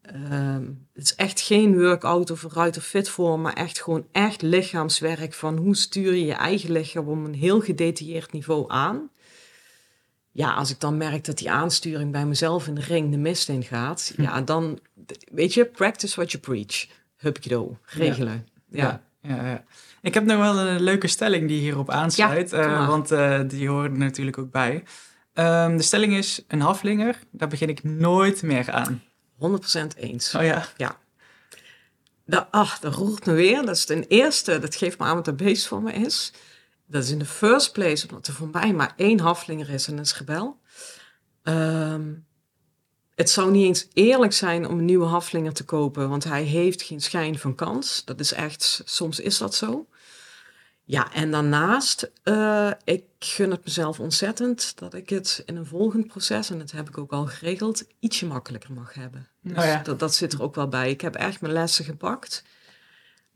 [0.01, 5.33] Ehm, het is echt geen workout of Ruiter Fit voor, maar echt gewoon echt lichaamswerk
[5.33, 9.09] van hoe stuur je je eigen lichaam op een heel gedetailleerd niveau aan.
[10.37, 13.49] Ja, als ik dan merk dat die aansturing bij mezelf in de ring de mist
[13.49, 14.79] in gaat, ja, dan,
[15.31, 16.87] weet je, practice what you preach.
[17.17, 18.47] Hupkido, regelen.
[18.69, 19.01] ja.
[19.21, 19.63] Ja, ja, ja.
[20.01, 22.49] Ik heb nog wel een leuke stelling die hierop aansluit.
[22.49, 24.83] Ja, eh, want eh, die horen er natuurlijk ook bij.
[25.33, 29.03] Ehm, de stelling is, een haflinger, daar begin ik nooit meer aan.
[29.35, 30.35] 100% eens.
[30.35, 30.97] Oh ja?
[32.25, 33.65] Dat, ach, dat roert me weer.
[33.65, 36.33] Dat is ten eerste, dat geeft me aan wat de beest voor me is.
[36.87, 39.95] Dat is in de first place, omdat er voor mij maar één haflinger is en
[39.95, 40.59] dat is rebel.
[41.43, 42.13] Ehm,
[43.15, 46.81] het zou niet eens eerlijk zijn om een nieuwe haflinger te kopen, want hij heeft
[46.81, 48.05] geen schijn van kans.
[48.05, 49.87] Dat is echt, soms is dat zo.
[50.83, 56.07] Ja, en daarnaast, eh, ik gun het mezelf ontzettend dat ik het in een volgend
[56.07, 59.27] proces, en dat heb ik ook al geregeld, ietsje makkelijker mag hebben.
[59.41, 59.81] Dus Oh ja.
[59.83, 60.89] dat, dat zit er ook wel bij.
[60.89, 62.43] Ik heb echt mijn lessen gepakt.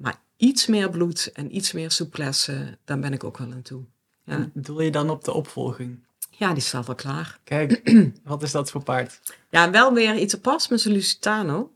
[0.02, 3.84] Maar iets meer bloed en iets meer souplesse, daar ben ik ook wel aan toe.
[4.24, 6.00] Ja, En Doel je dan op de opvolging?
[6.30, 7.40] ja die staat al klaar.
[7.44, 7.82] Kijk,
[8.24, 9.20] wat is dat voor paard?
[9.50, 11.72] Ja, wel weer iets apart met zijn Lusitano.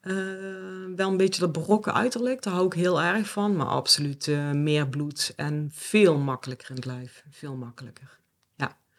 [0.00, 0.14] Eh,
[0.96, 3.56] wel een beetje dat barokke uiterlijk, daar hou ik heel erg van.
[3.56, 7.24] Maar absoluut eh, meer bloed en veel makkelijker in het lijf.
[7.30, 8.15] Veel makkelijker.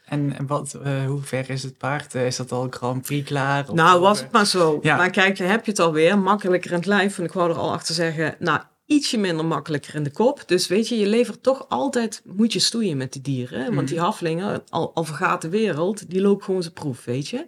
[0.08, 2.16] En, en wat, eh, hoe ver is het paard?
[2.16, 3.70] Eh, is dat al Grand Prix klaar?
[3.70, 4.80] Of- Nou, was het maar zo.
[4.82, 4.96] Ja.
[4.98, 6.20] Maar kijk, dan heb je het alweer.
[6.20, 7.18] Makkelijker in het lijf.
[7.18, 10.44] En ik wou er al achter zeggen, nou, ietsje minder makkelijker in de kop.
[10.46, 13.60] Dus weet je, je levert toch altijd, moet je stoeien met die dieren.
[13.60, 13.86] Want Mhm.
[13.86, 17.46] die haflingen, al, al vergaat de wereld, die loopt gewoon zijn proef, weet je.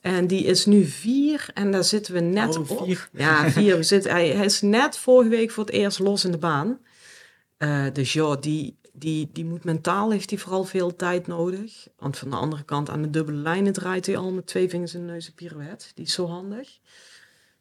[0.00, 2.82] En die is nu vier en daar zitten we net Oh, op.
[2.84, 3.08] vier.
[3.12, 3.76] Ja, vier.
[3.76, 6.78] We zitten, hij, hij is net vorige week voor het eerst los in de baan.
[7.56, 11.86] Eh, dus ja, die, die, die moet mentaal, heeft hij vooral veel tijd nodig.
[11.98, 14.94] Want van de andere kant aan de dubbele lijnen draait hij al met twee vingers
[14.94, 15.86] in de neus een pirouette.
[15.94, 16.78] Die is zo handig.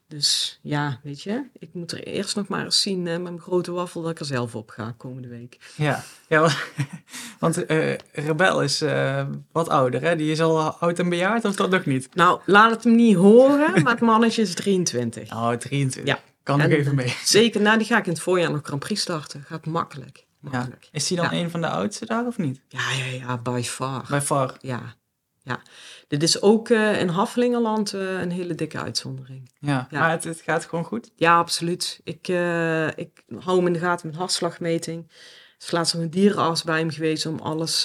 [0.08, 3.72] Dus ja, weet je, ik moet er eerst nog maar eens zien met mijn grote
[3.72, 5.58] waffel dat ik er zelf op ga komende week.
[5.76, 6.54] Ja, ja wa-
[7.40, 10.16] want eh, Rebel is eh, wat ouder, hè?
[10.16, 12.16] Die is al oud en bejaard, of dat nog niet?
[12.16, 15.32] Nou, laat het hem niet horen, maar het mannetje is 23.
[15.32, 16.04] Oh, 23.
[16.16, 16.20] Ja.
[16.44, 17.16] Kan nog En- even mee.
[17.24, 19.44] Zeker, nou die ga ik in het voorjaar nog Grand Prix starten.
[19.48, 20.25] Gaat makkelijk.
[20.52, 20.68] Ja.
[20.92, 21.34] Is die dan Ja.
[21.44, 22.62] een van de oudste daar of niet?
[22.68, 24.06] Ja, ja, ja, by far.
[24.10, 24.58] Bij VAR.
[24.62, 24.96] Ja,
[25.44, 25.62] ja.
[26.08, 29.52] Dit is ook eh, in Haflingerland eh, een hele dikke uitzondering.
[29.60, 30.00] Ja, Ja.
[30.00, 31.12] maar het, het gaat gewoon goed.
[31.16, 32.00] Ja, absoluut.
[32.04, 35.12] Ik, eh, ik hou hem in de gaten met hartslagmeting.
[35.58, 37.84] Er is laatst een dierenarts bij hem geweest om alles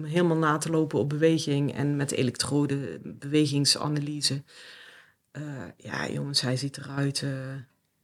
[0.00, 4.42] helemaal na te lopen op beweging en met de elektrode bewegingsanalyse.
[5.76, 7.18] Ja, jongens, hij ziet eruit.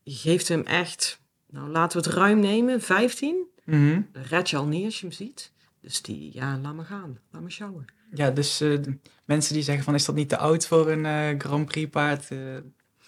[0.03, 3.37] je geeft hem echt, nou laten we het ruim nemen, 15.
[3.65, 4.01] Mhm.
[4.13, 5.53] Dan red je al niet als je hem ziet.
[5.81, 7.19] Dus die, ja, laat me gaan.
[7.31, 7.85] Laat me sjouwen.
[8.15, 8.79] Ja, dus eh,
[9.25, 12.31] mensen die zeggen van is dat niet te oud voor een eh, Grand Prix paard,
[12.31, 12.39] eh,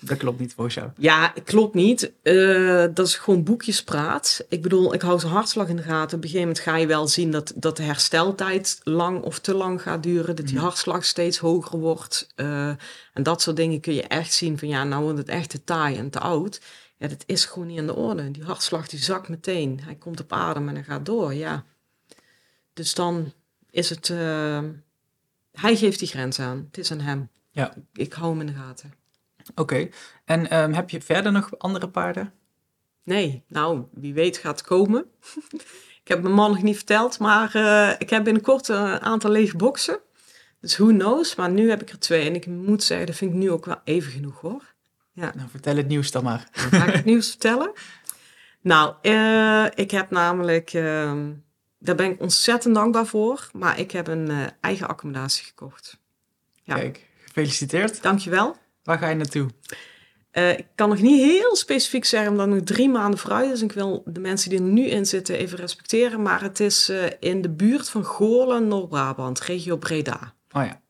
[0.01, 0.91] dat klopt niet volgens jou.
[0.97, 2.13] Ja, klopt niet.
[2.95, 4.45] Dat is gewoon boekjespraat.
[4.49, 6.17] Ik bedoel, ik hou zijn hartslag in de gaten.
[6.17, 9.55] Op een gegeven moment ga je wel zien dat, dat de hersteltijd lang of te
[9.55, 10.37] lang gaat duren.
[10.37, 10.65] Dat die Mhm.
[10.65, 12.27] hartslag steeds hoger wordt.
[12.35, 15.65] En dat soort dingen kun je echt zien van ja, nou wordt het echt te
[15.65, 16.61] taai en te oud.
[17.01, 18.31] Ja, dat is gewoon niet aan de orde.
[18.31, 19.81] Die hartslag die zakt meteen.
[19.83, 21.65] Hij komt op adem en hij gaat door, ja.
[22.73, 23.33] Dus dan
[23.71, 24.11] is het...
[24.11, 24.65] eh,
[25.53, 26.65] hij geeft die grens aan.
[26.67, 27.29] Het is aan hem.
[27.51, 27.75] Ja.
[27.93, 28.93] Ik hou hem in de gaten.
[29.55, 29.89] Oké,
[30.25, 32.33] en ehm, heb je verder nog andere paarden?
[33.05, 35.05] Nee, nou, wie weet gaat komen.
[36.03, 39.57] ik heb mijn man nog niet verteld, maar eh, ik heb binnenkort een aantal lege
[39.57, 39.99] boxen.
[40.61, 42.27] Dus who knows, maar nu heb ik er twee.
[42.27, 44.70] En ik moet zeggen, dat vind ik nu ook wel even genoeg hoor.
[45.15, 46.49] Nou, vertel het nieuws dan maar.
[46.51, 47.73] Ga ik het nieuws vertellen?
[48.61, 51.33] Nou, eh, ik heb namelijk, ehm,
[51.79, 55.99] daar ben ik ontzettend dankbaar voor, maar ik heb een eh, eigen accommodatie gekocht.
[56.63, 56.75] Ja.
[56.75, 58.03] Kijk, gefeliciteerd.
[58.03, 58.57] Dankjewel.
[58.83, 59.49] Waar ga je naartoe?
[60.31, 63.63] Eh, ik kan nog niet heel specifiek zeggen, omdat het nog drie maanden vooruit is.
[63.63, 66.23] Ik wil de mensen die er nu in zitten even respecteren.
[66.23, 70.35] Maar het is in de buurt van Goorlen, Noord-Brabant, regio Breda.
[70.53, 70.81] Oh ja.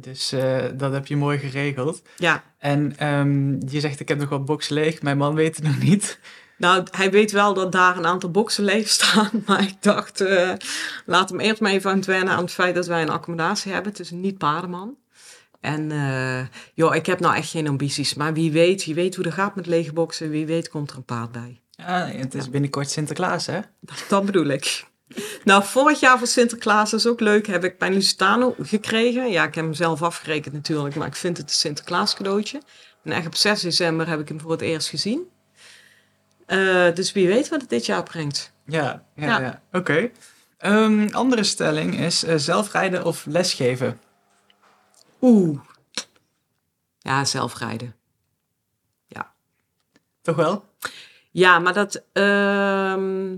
[0.00, 2.02] Dus eh, dat heb je mooi geregeld.
[2.16, 5.02] Ja, En ehm, je zegt, ik heb nog wat boxen leeg.
[5.02, 6.18] Mijn man weet het nog niet.
[6.58, 9.30] nou, hij weet wel dat daar een aantal boxen leeg staan.
[9.46, 10.52] Maar ik dacht, eh,
[11.06, 13.72] laat hem eerst maar even aan het wennen aan het feit dat wij een accommodatie
[13.72, 13.90] hebben.
[13.90, 14.96] Het is een niet-paardenman.
[15.60, 18.14] En eh, joh, ik heb nou echt geen ambities.
[18.14, 20.30] Maar wie weet, wie weet hoe dat gaat met lege boxen.
[20.30, 21.60] Wie weet komt er een paard bij.
[21.70, 23.60] Ja, het is binnenkort Sinterklaas, hè?
[24.08, 24.84] Dat bedoel ik.
[25.44, 29.30] Nou, vorig jaar voor Sinterklaas, dat is ook leuk, heb ik bij Lusitano gekregen.
[29.30, 32.60] Ja, ik heb hem zelf afgerekend natuurlijk, maar ik vind het een Sinterklaas cadeautje.
[33.02, 35.30] En echt op 6 december heb ik hem voor het eerst gezien.
[36.46, 38.52] Eh, dus wie weet wat het dit jaar brengt.
[38.66, 39.40] Ja, ja, ja.
[39.40, 39.62] Ja.
[39.72, 40.10] oké.
[40.58, 44.00] Ehm, andere stelling is eh, zelfrijden of lesgeven.
[45.20, 45.60] Oeh.
[46.98, 47.94] Ja, zelfrijden.
[50.26, 50.64] Toch wel?
[51.30, 53.36] Ja, maar dat, ehm,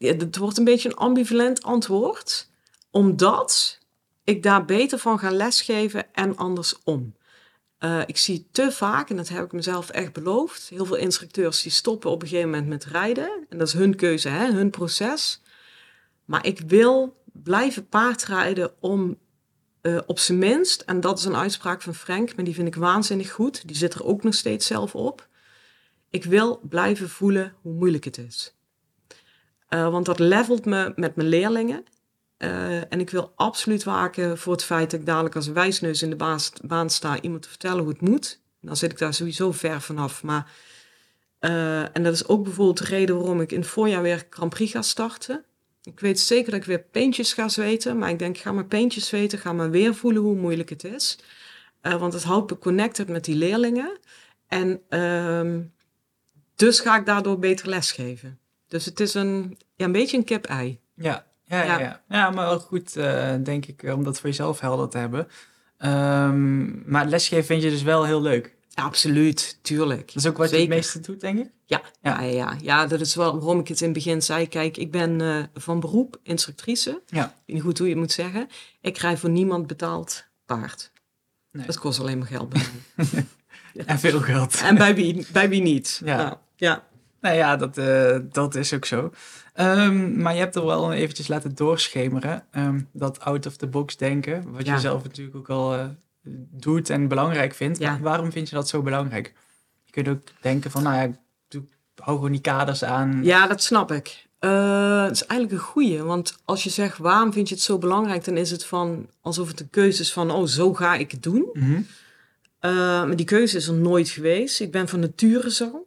[0.00, 2.48] dat wordt een beetje een ambivalent antwoord.
[2.90, 3.78] Omdat
[4.24, 7.14] ik daar beter van ga lesgeven en andersom.
[7.78, 11.62] Eh, ik zie te vaak, en dat heb ik mezelf echt beloofd, heel veel instructeurs
[11.62, 13.46] die stoppen op een gegeven moment met rijden.
[13.48, 15.42] En dat is hun keuze, hè, hun proces.
[16.24, 19.18] Maar ik wil blijven paardrijden om
[19.80, 22.74] eh, op zijn minst, en dat is een uitspraak van Frank, maar die vind ik
[22.74, 23.68] waanzinnig goed.
[23.68, 25.28] Die zit er ook nog steeds zelf op.
[26.10, 28.54] Ik wil blijven voelen hoe moeilijk het is.
[29.70, 31.84] Eh, want dat levelt me met mijn leerlingen.
[32.36, 36.10] Eh, en ik wil absoluut waken voor het feit dat ik dadelijk als wijsneus in
[36.10, 38.40] de baan sta iemand te vertellen hoe het moet.
[38.60, 40.22] Dan zit ik daar sowieso ver vanaf.
[40.22, 40.52] Maar,
[41.38, 44.54] eh, en dat is ook bijvoorbeeld de reden waarom ik in het voorjaar weer Grand
[44.54, 45.44] Prix ga starten.
[45.82, 47.98] Ik weet zeker dat ik weer peentjes ga zweten.
[47.98, 49.38] Maar ik denk, ga maar peentjes zweten.
[49.38, 51.18] Ga maar weer voelen hoe moeilijk het is.
[51.80, 53.98] Want het houdt me connected met die leerlingen.
[54.46, 55.60] En ehm,
[56.54, 58.39] dus ga ik daardoor beter lesgeven.
[58.70, 60.80] Dus het is een, ja, een beetje een kip-ei.
[60.94, 62.02] Ja, ja, ja.
[62.08, 62.30] Ja.
[62.30, 65.28] maar wel goed, eh, denk ik, om dat voor jezelf helder te hebben.
[65.78, 68.56] Ehm, maar lesgeven vind je dus wel heel leuk.
[68.68, 70.06] Ja, absoluut, tuurlijk.
[70.06, 71.50] Dat is ook wat je het meeste doet, denk ik.
[71.64, 72.20] Ja, ja.
[72.20, 74.48] Ja, ja, ja, dat is wel waarom ik het in het begin zei.
[74.48, 77.02] Kijk, ik ben eh, van beroep instructrice.
[77.06, 77.24] Ja.
[77.24, 78.48] Ik weet niet goed hoe je het moet zeggen.
[78.80, 80.92] Ik krijg voor niemand betaald paard.
[81.52, 81.66] Nee.
[81.66, 82.62] Dat kost alleen maar geld bij
[82.94, 83.26] mij.
[83.86, 84.60] En veel geld.
[84.60, 86.00] en bij wie, bij wie niet.
[86.04, 86.16] Ja.
[86.16, 86.88] Nou, ja.
[87.20, 89.12] Nou ja, dat, eh, dat is ook zo.
[89.54, 92.44] Ehm, maar je hebt er wel eventjes laten doorschemeren.
[92.50, 94.52] ehm, dat out-of-the-box denken.
[94.52, 94.74] Wat Ja.
[94.74, 95.84] je zelf natuurlijk ook al eh,
[96.50, 97.78] doet en belangrijk vindt.
[97.78, 97.98] Ja.
[98.00, 99.32] Waarom vind je dat zo belangrijk?
[99.84, 101.10] Je kunt ook denken van, nou ja,
[101.48, 101.62] doe,
[101.96, 103.20] hou gewoon die kaders aan.
[103.22, 104.26] Ja, dat snap ik.
[104.38, 107.78] Eh, het is eigenlijk een goeie, want als je zegt waarom vind je het zo
[107.78, 111.10] belangrijk, dan is het van alsof het een keuze is van oh zo ga ik
[111.10, 111.48] het doen.
[111.52, 111.80] Mhm.
[112.60, 114.60] Maar die keuze is er nooit geweest.
[114.60, 115.86] Ik ben van nature zo.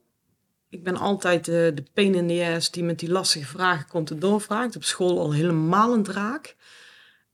[0.73, 4.11] Ik ben altijd de, de pain in the ass die met die lastige vragen komt
[4.11, 4.75] en doorvraagt.
[4.75, 6.55] Op school al helemaal een draak.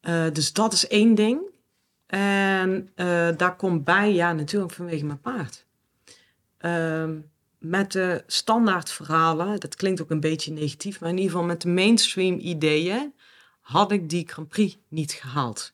[0.01, 1.41] Eh, dus dat is één ding.
[2.05, 5.65] En eh, daar komt bij, ja, natuurlijk vanwege mijn paard.
[6.57, 7.17] Ehm,
[7.57, 11.61] met de standaard verhalen, dat klinkt ook een beetje negatief, maar in ieder geval met
[11.61, 13.13] de mainstream ideeën
[13.59, 15.73] had ik die Grand Prix niet gehaald.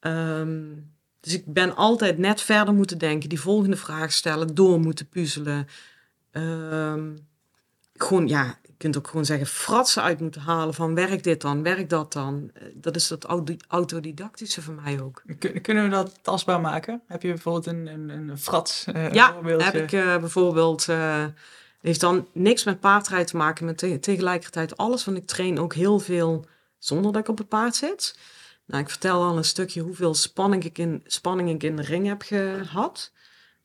[0.00, 0.74] Ehm,
[1.20, 5.66] dus ik ben altijd net verder moeten denken, die volgende vraag stellen, door moeten puzzelen.
[6.32, 7.16] Ehm,
[7.94, 11.62] gewoon, ja, je kunt ook gewoon zeggen, fratsen uit moeten halen van werkt dit dan,
[11.62, 12.50] werkt dat dan.
[12.54, 15.22] Eh, Dat is dat auto- autodidactische voor mij ook.
[15.38, 17.02] Kun- Kunnen we dat tastbaar maken?
[17.06, 21.24] Heb je bijvoorbeeld een, een, een frats eh, Ja, heb ik eh, bijvoorbeeld, eh,
[21.80, 25.04] heeft dan niks met paardrijden te maken, maar te- tegelijkertijd alles.
[25.04, 26.46] Want ik train ook heel veel
[26.78, 28.18] zonder dat ik op het paard zit.
[28.66, 32.06] Nou, ik vertel al een stukje hoeveel spanning ik in, spanning ik in de ring
[32.06, 33.12] heb gehad.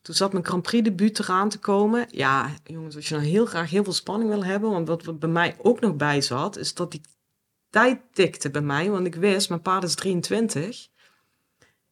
[0.08, 2.06] Toen zat mijn Grand Prix debuut eraan te komen.
[2.10, 5.18] Ja, jongens, als je nou heel graag heel veel spanning wil hebben, want wat, wat
[5.18, 7.00] bij mij ook nog bij zat, is dat die
[7.70, 8.90] tijd tikte bij mij.
[8.90, 10.88] Want ik wist, mijn paard is 23.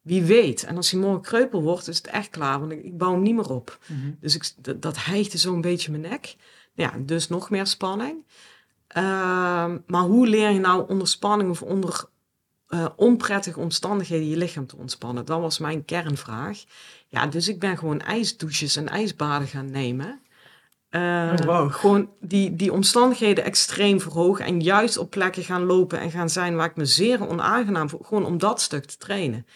[0.00, 0.64] Wie weet.
[0.64, 2.61] En als hij morgen kreupel wordt, is het echt klaar.
[2.61, 3.79] Want ik, ik bouw hem niet meer op.
[3.87, 4.11] Mhm.
[4.20, 6.37] Dus ik, dat, dat hijgde zo'n beetje mijn nek.
[6.74, 8.24] Ja, dus nog meer spanning.
[8.87, 12.05] Ehm, maar hoe leer je nou onder spanning of onder
[12.66, 15.24] eh, onprettige omstandigheden je lichaam te ontspannen?
[15.24, 16.64] Dat was mijn kernvraag.
[17.09, 20.21] Ja, dus ik ben gewoon ijsdouches en ijsbaden gaan nemen.
[20.88, 21.73] Eh, Oh, wow.
[21.73, 26.57] Gewoon die, die omstandigheden extreem verhogen en juist op plekken gaan lopen en gaan zijn
[26.57, 28.03] waar ik me zeer onaangenaam voel.
[28.05, 29.47] Gewoon om dat stuk te trainen.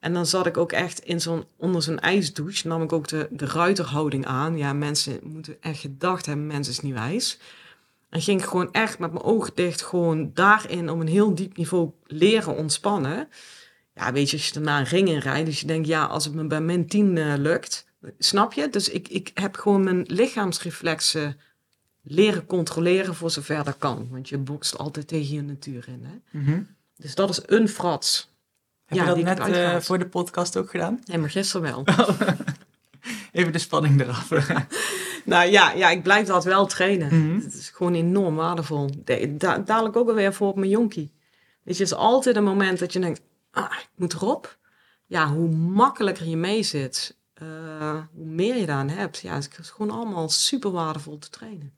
[0.00, 3.28] En dan zat ik ook echt in zo'n, onder zo'n ijsdouche, nam ik ook de,
[3.30, 4.56] de ruiterhouding aan.
[4.56, 7.38] Ja, mensen moeten echt gedacht hebben, mensen is niet wijs.
[8.10, 11.56] En ging ik gewoon echt met mijn ogen dicht, gewoon daarin op een heel diep
[11.56, 13.28] niveau leren ontspannen.
[13.94, 16.24] Ja, weet je, als je daarna een ring in rijdt, dus je denkt, ja, als
[16.24, 17.86] het me bij min 10 eh, lukt,
[18.18, 18.68] snap je?
[18.70, 21.40] Dus ik, ik heb gewoon mijn lichaamsreflexen
[22.02, 24.08] leren controleren voor zover dat kan.
[24.10, 26.04] Want je bokst altijd tegen je natuur in.
[26.04, 26.38] Hè?
[26.38, 26.60] Mhm.
[26.96, 28.32] Dus dat is een frats.
[28.84, 31.00] Heb Ja, je dat net eh, voor de podcast ook gedaan?
[31.04, 31.84] Nee, maar gisteren wel.
[33.32, 34.30] Even de spanning eraf.
[35.24, 37.20] nou ja, ja, ik blijf dat wel trainen.
[37.28, 37.40] Mhm.
[37.44, 38.90] Het is gewoon enorm waardevol.
[39.04, 41.12] De- da- dadelijk ook alweer voor op mijn jonkie.
[41.62, 43.20] Weet je, het is altijd een moment dat je denkt,
[43.54, 44.58] ah, ik moet erop.
[45.06, 47.46] Ja, hoe makkelijker je mee zit, eh,
[48.12, 49.18] hoe meer je daaraan hebt.
[49.18, 51.72] Ja, het is gewoon allemaal super waardevol te trainen.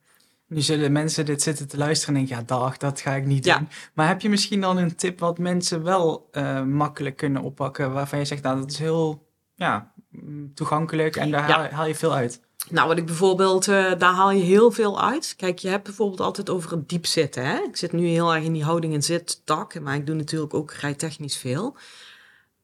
[0.47, 3.45] Nu zullen mensen dit zitten te luisteren en denken, ja dag, dat ga ik niet
[3.45, 3.57] Ja.
[3.57, 3.69] doen.
[3.93, 8.19] Maar heb je misschien dan een tip wat mensen wel eh, makkelijk kunnen oppakken, waarvan
[8.19, 11.55] je zegt, nou dat is heel ja, mm, toegankelijk en daar Ja.
[11.55, 12.41] haal, haal je veel uit?
[12.69, 15.33] Nou, wat ik bijvoorbeeld, eh, daar haal je heel veel uit.
[15.37, 17.45] Kijk, je hebt bijvoorbeeld altijd over het diep zitten.
[17.45, 17.57] Hè?
[17.57, 20.71] Ik zit nu heel erg in die houding en zit-tak, maar ik doe natuurlijk ook
[20.71, 21.75] rijtechnisch veel.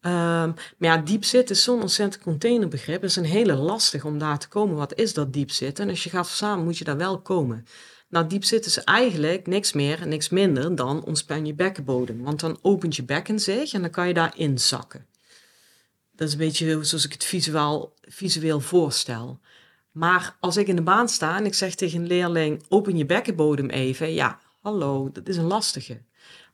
[0.02, 3.02] Ehm, maar ja, diep zitten is zo'n ontzettend containerbegrip.
[3.02, 4.76] Het is een hele lastig om daar te komen.
[4.76, 5.84] Wat is dat diep zitten?
[5.84, 7.66] En als je gaat verzamelen, moet je daar wel komen.
[8.10, 12.24] Nou, diep zitten is eigenlijk niks meer en niks minder dan ontspan je bekkenbodem.
[12.24, 15.06] Want dan opent je bekken zich en dan kan je daarin zakken.
[16.16, 19.39] Dat is een beetje zoals ik het visueel, visueel voorstel.
[19.93, 23.06] Maar als ik in de baan sta en ik zeg tegen een leerling: open je
[23.06, 24.13] bekkenbodem even.
[24.13, 26.01] Ja, hallo, dat is een lastige.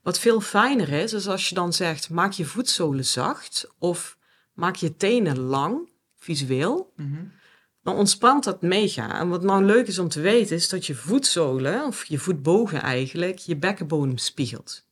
[0.02, 4.18] Wat veel fijner is, is als je dan zegt: maak je voetzolen zacht of
[4.52, 6.92] maak je tenen lang, visueel.
[6.96, 7.24] Mhm.
[7.82, 9.20] Dan ontspant dat mega.
[9.20, 12.80] En wat nou leuk is om te weten, is dat je voetzolen, of je voetbogen
[12.80, 14.88] eigenlijk, je bekkenbodem spiegelt.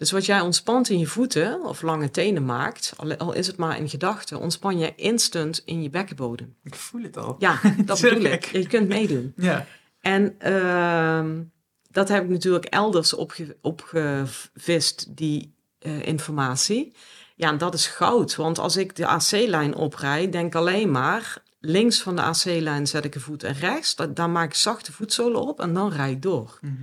[0.00, 3.78] Dus wat jij ontspant in je voeten of lange tenen maakt, al, is het maar
[3.78, 6.54] in gedachten, ontspan je instant in je bekkenbodem.
[6.62, 7.36] Ik voel het al.
[7.38, 8.44] Ja, dat bedoel ik.
[8.44, 9.32] Je kunt meedoen.
[9.36, 9.66] Ja.
[10.00, 11.42] En ehm,
[11.90, 16.92] dat heb ik natuurlijk elders opge, opgevist, die eh, informatie.
[17.36, 18.36] Ja, en dat is goud.
[18.36, 21.42] Want als ik de AC-lijn oprijd, denk alleen maar...
[21.60, 23.96] links van de AC-lijn zet ik een voet en rechts.
[23.96, 26.58] Da- daar maak ik zachte voetzolen op en dan rijd ik door.
[26.60, 26.74] Mhm.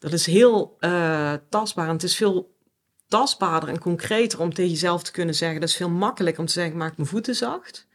[0.00, 1.86] Dat is heel eh, tastbaar.
[1.86, 2.56] En het is veel
[3.08, 5.60] tastbaarder en concreter om tegen jezelf te kunnen zeggen.
[5.60, 7.86] Dat is veel makkelijker om te zeggen, ik maak mijn voeten zacht.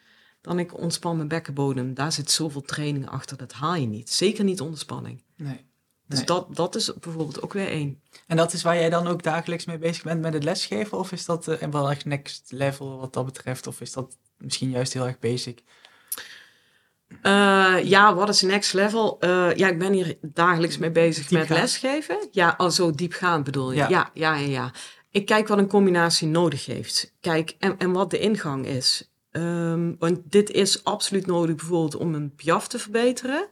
[0.42, 1.94] Dan ik ontspan mijn bekkenbodem.
[1.94, 4.10] Daar zit zoveel training achter, dat haal je niet.
[4.10, 5.24] Zeker niet onder spanning.
[5.36, 5.66] Nee.
[6.08, 6.28] Dus Nee.
[6.28, 8.02] dat, dat is bijvoorbeeld ook weer één.
[8.28, 10.98] En dat is waar jij dan ook dagelijks mee bezig bent met het lesgeven?
[10.98, 13.68] Of is dat eh, wel echt next level wat dat betreft?
[13.68, 15.64] Of is dat misschien juist heel erg basic?
[17.22, 19.18] Eh, ja, wat is next level?
[19.20, 22.28] Eh, ja, ik ben hier dagelijks mee bezig met lesgeven.
[22.32, 23.78] Ja, al zo diepgaand bedoel je?
[23.78, 23.88] Ja.
[23.90, 24.10] Ja.
[24.14, 24.72] Ja, ja, ja,
[25.12, 27.14] Ik kijk wat een combinatie nodig heeft.
[27.20, 29.12] Kijk, en, en wat de ingang is.
[29.32, 33.48] Ehm, want dit is absoluut nodig bijvoorbeeld om een piaf te verbeteren.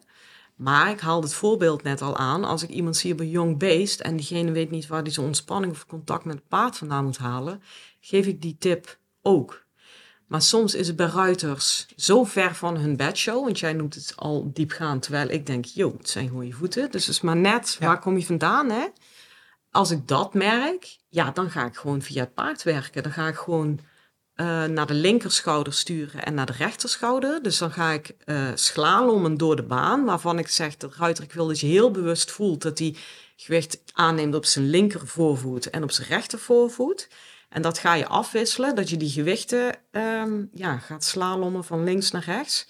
[0.56, 2.44] Maar ik haalde het voorbeeld net al aan.
[2.44, 5.26] Als ik iemand zie op een jong beest en diegene weet niet waar hij zijn
[5.26, 7.62] ontspanning of contact met het paard vandaan moet halen,
[8.00, 9.66] geef ik die tip ook.
[10.34, 14.13] Maar soms is het bij ruiters zo ver van hun bedshow, want jij noemt het
[14.15, 16.91] al diepgaand, terwijl ik denk, joh, het zijn gewoon je voeten.
[16.91, 17.88] Dus het is maar net, Ja.
[17.88, 18.86] waar kom je vandaan, hè?
[19.72, 23.04] Als ik dat merk, ja, dan ga ik gewoon via het paard werken.
[23.04, 23.80] Dan ga ik gewoon
[24.34, 27.43] eh, naar de linkerschouder sturen en naar de rechterschouder.
[27.43, 31.34] Dus dan ga ik eh slalommen door de baan, waarvan ik zeg, de ruiter, ik
[31.34, 32.95] wil dat je heel bewust voelt dat hij
[33.36, 37.08] gewicht aanneemt op zijn linker voorvoet en op zijn rechter voorvoet.
[37.54, 42.12] En dat ga je afwisselen, dat je die gewichten ehm, ja, gaat slalommen van links
[42.12, 42.68] naar rechts.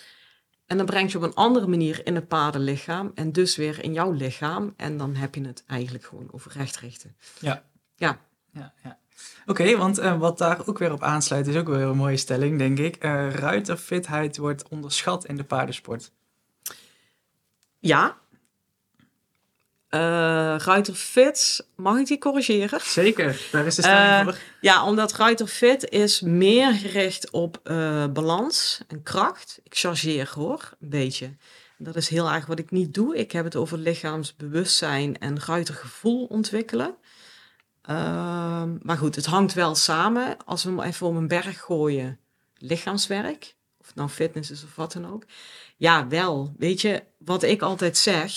[0.66, 3.94] En dan breng je op een andere manier in het paardenlichaam en dus weer in
[3.94, 4.74] jouw lichaam.
[4.78, 7.16] En dan heb je het eigenlijk gewoon over recht richten.
[7.40, 7.64] Ja.
[7.96, 8.20] Ja.
[8.52, 8.98] ja, ja.
[9.46, 12.58] Oké, want eh, wat daar ook weer op aansluit is ook weer een mooie stelling,
[12.58, 12.96] denk ik.
[12.96, 16.12] Eh ruiterfitheid wordt onderschat in de paardensport.
[17.80, 18.18] Ja.
[19.94, 22.80] Eh Ruiter Fit, mag ik die corrigeren?
[22.82, 24.38] Zeker, daar is de stelling Eh, voor.
[24.62, 29.60] Ja, omdat Ruiter Fit is meer gericht op eh, balans en kracht.
[29.64, 31.36] Ik chargeer hoor, een beetje.
[31.78, 33.18] Dat is heel erg wat ik niet doe.
[33.18, 36.96] Ik heb het over lichaamsbewustzijn en ruitergevoel ontwikkelen.
[37.82, 40.38] Ehm, maar goed, het hangt wel samen.
[40.46, 42.20] Als we hem even om een berg gooien,
[42.58, 45.24] lichaamswerk, of het nou fitness is of wat dan ook.
[45.78, 46.54] Ja, wel.
[46.58, 48.32] Weet je, wat ik altijd zeg,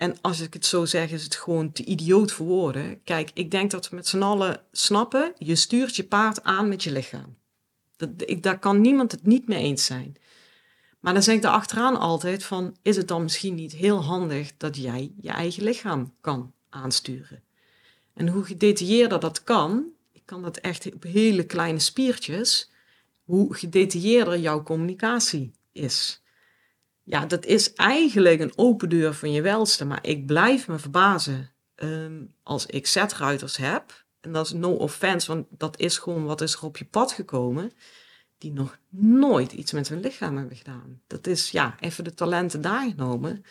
[0.00, 3.02] en als ik het zo zeg, is het gewoon te idioot voor woorden.
[3.04, 6.82] Kijk, ik denk dat we met z'n allen snappen, je stuurt je paard aan met
[6.82, 7.36] je lichaam.
[7.96, 10.16] Dat, ik, daar kan niemand het niet mee eens zijn.
[11.00, 14.56] Maar dan zeg ik er achteraan altijd van, is het dan misschien niet heel handig
[14.56, 17.42] dat jij je eigen lichaam kan aansturen?
[18.14, 22.70] En hoe gedetailleerder dat kan, ik kan dat echt op hele kleine spiertjes,
[23.24, 26.19] hoe gedetailleerder jouw communicatie is.
[27.02, 31.50] Ja, dat is eigenlijk een open deur van je welste, maar ik blijf me verbazen
[31.74, 34.04] ehm, als ik zetruiters heb.
[34.20, 37.12] En dat is no offense, want dat is gewoon wat is er op je pad
[37.12, 37.72] gekomen.
[38.38, 41.00] Die nog nooit iets met hun lichaam hebben gedaan.
[41.06, 43.44] Dat is, ja, even de talenten daar genomen.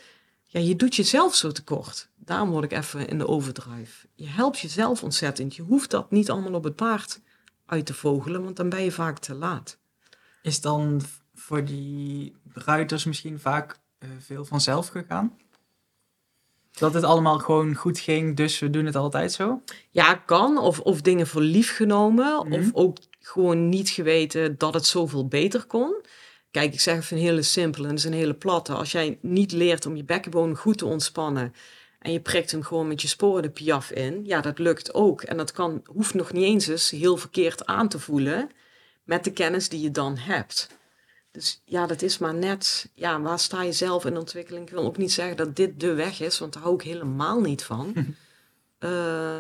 [0.44, 2.10] Ja, je doet jezelf zo tekort.
[2.16, 4.08] Daarom word ik even in de overdrive.
[4.16, 5.56] Je helpt jezelf ontzettend.
[5.56, 7.22] Je hoeft dat niet allemaal op het paard
[7.66, 9.78] uit te vogelen, want dan ben je vaak te laat.
[10.42, 11.02] Is dan
[11.36, 15.38] voor die ruiters misschien vaak eh, veel vanzelf gegaan?
[16.72, 19.62] Dat het allemaal gewoon goed ging, dus we doen het altijd zo?
[19.90, 20.58] Ja, kan.
[20.58, 22.48] Of, of dingen voor lief genomen.
[22.48, 22.54] Mhm.
[22.54, 25.96] Of ook gewoon niet geweten dat het zoveel beter kon.
[26.52, 28.74] Kijk, ik zeg even een hele simpele en dat is een hele platte.
[28.74, 31.54] Als jij niet leert om je bekkenbodem goed te ontspannen...
[32.00, 34.26] en je prikt hem gewoon met je sporen de piaf in...
[34.26, 35.22] ja, dat lukt ook.
[35.22, 38.50] En dat kan, hoeft nog niet eens eens heel verkeerd aan te voelen...
[39.04, 40.78] met de kennis die je dan hebt.
[41.32, 42.90] Dus ja, dat is maar net...
[42.94, 44.66] Ja, waar sta je zelf in ontwikkeling?
[44.66, 46.40] Ik wil ook niet zeggen dat dit de weg is...
[46.40, 47.94] want daar hou ik helemaal niet van...
[48.80, 48.90] Eh,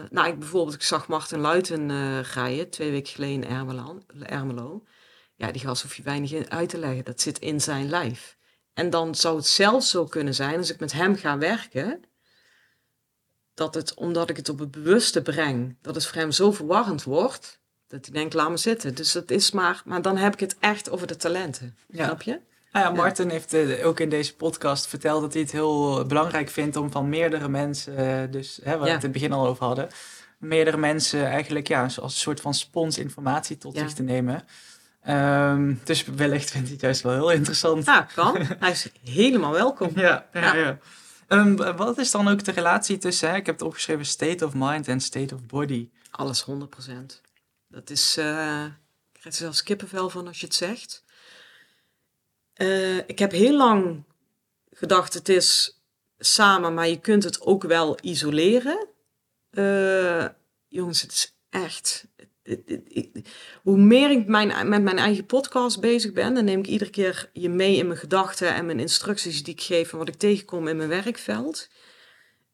[0.09, 4.01] nou, ik bijvoorbeeld, ik zag Martin Luiten eh rijden, twee weken geleden in Ermelo.
[4.23, 4.83] Ermelo.
[5.35, 7.05] Ja, die gast hoef je weinig in uit te leggen.
[7.05, 8.37] Dat zit in zijn lijf.
[8.73, 12.03] En dan zou het zelfs zo kunnen zijn, als ik met hem ga werken,
[13.53, 17.03] dat het, omdat ik het op het bewuste breng, dat het voor hem zo verwarrend
[17.03, 17.58] wordt,
[17.89, 18.95] dat hij denkt, laat me zitten.
[18.95, 21.75] Dus dat is maar, maar dan heb ik het echt over de talenten.
[21.87, 22.05] Ja.
[22.05, 22.39] Snap je?
[22.71, 26.49] Nou ja, Martin heeft eh, ook in deze podcast verteld dat hij het heel belangrijk
[26.49, 29.47] vindt om van meerdere mensen, eh, dus hè, waar we het in het begin al
[29.47, 29.89] over hadden,
[30.37, 34.43] meerdere mensen eigenlijk ja, als een soort van spons informatie tot zich te nemen.
[35.01, 37.85] Ehm, dus wellicht vindt hij het juist wel heel interessant.
[37.85, 38.35] Ja, kan.
[38.59, 39.91] Hij is helemaal welkom.
[39.95, 40.55] Ja, ja, Ja.
[40.55, 40.77] ja.
[41.27, 44.53] Ehm, wat is dan ook de relatie tussen, hè, ik heb het opgeschreven, state of
[44.55, 45.89] mind en state of body?
[46.11, 47.21] Alles 100%.
[47.69, 48.65] Dat is, eh
[49.13, 51.03] ik krijg er zelfs kippenvel van als je het zegt.
[52.53, 54.03] Eh, ik heb heel lang
[54.71, 55.81] gedacht, het is
[56.17, 58.87] samen, maar je kunt het ook wel isoleren.
[59.49, 60.27] Eh,
[60.67, 62.07] jongens, het is echt...
[63.63, 67.49] hoe meer ik met mijn eigen podcast bezig ben, dan neem ik iedere keer je
[67.49, 70.77] mee in mijn gedachten en mijn instructies die ik geef en wat ik tegenkom in
[70.77, 71.69] mijn werkveld.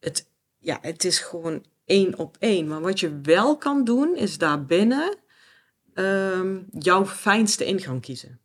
[0.00, 2.68] Het, ja, het is gewoon één op één.
[2.68, 5.16] Maar wat je wel kan doen, is daarbinnen
[5.94, 8.40] ehm, jouw fijnste ingang kiezen.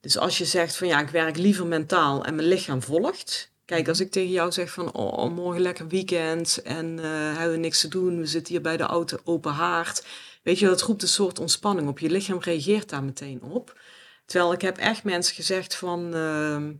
[0.00, 3.52] Dus als je zegt van ja, ik werk liever mentaal en mijn lichaam volgt.
[3.64, 7.56] Kijk, als ik tegen jou zeg van oh, morgen lekker weekend en eh hebben we
[7.56, 10.06] niks te doen, we zitten hier bij de auto open haard.
[10.42, 11.98] Weet je, dat roept een soort ontspanning op.
[11.98, 13.80] Je lichaam reageert daar meteen op.
[14.26, 16.72] Terwijl ik heb echt mensen gezegd van, ehm,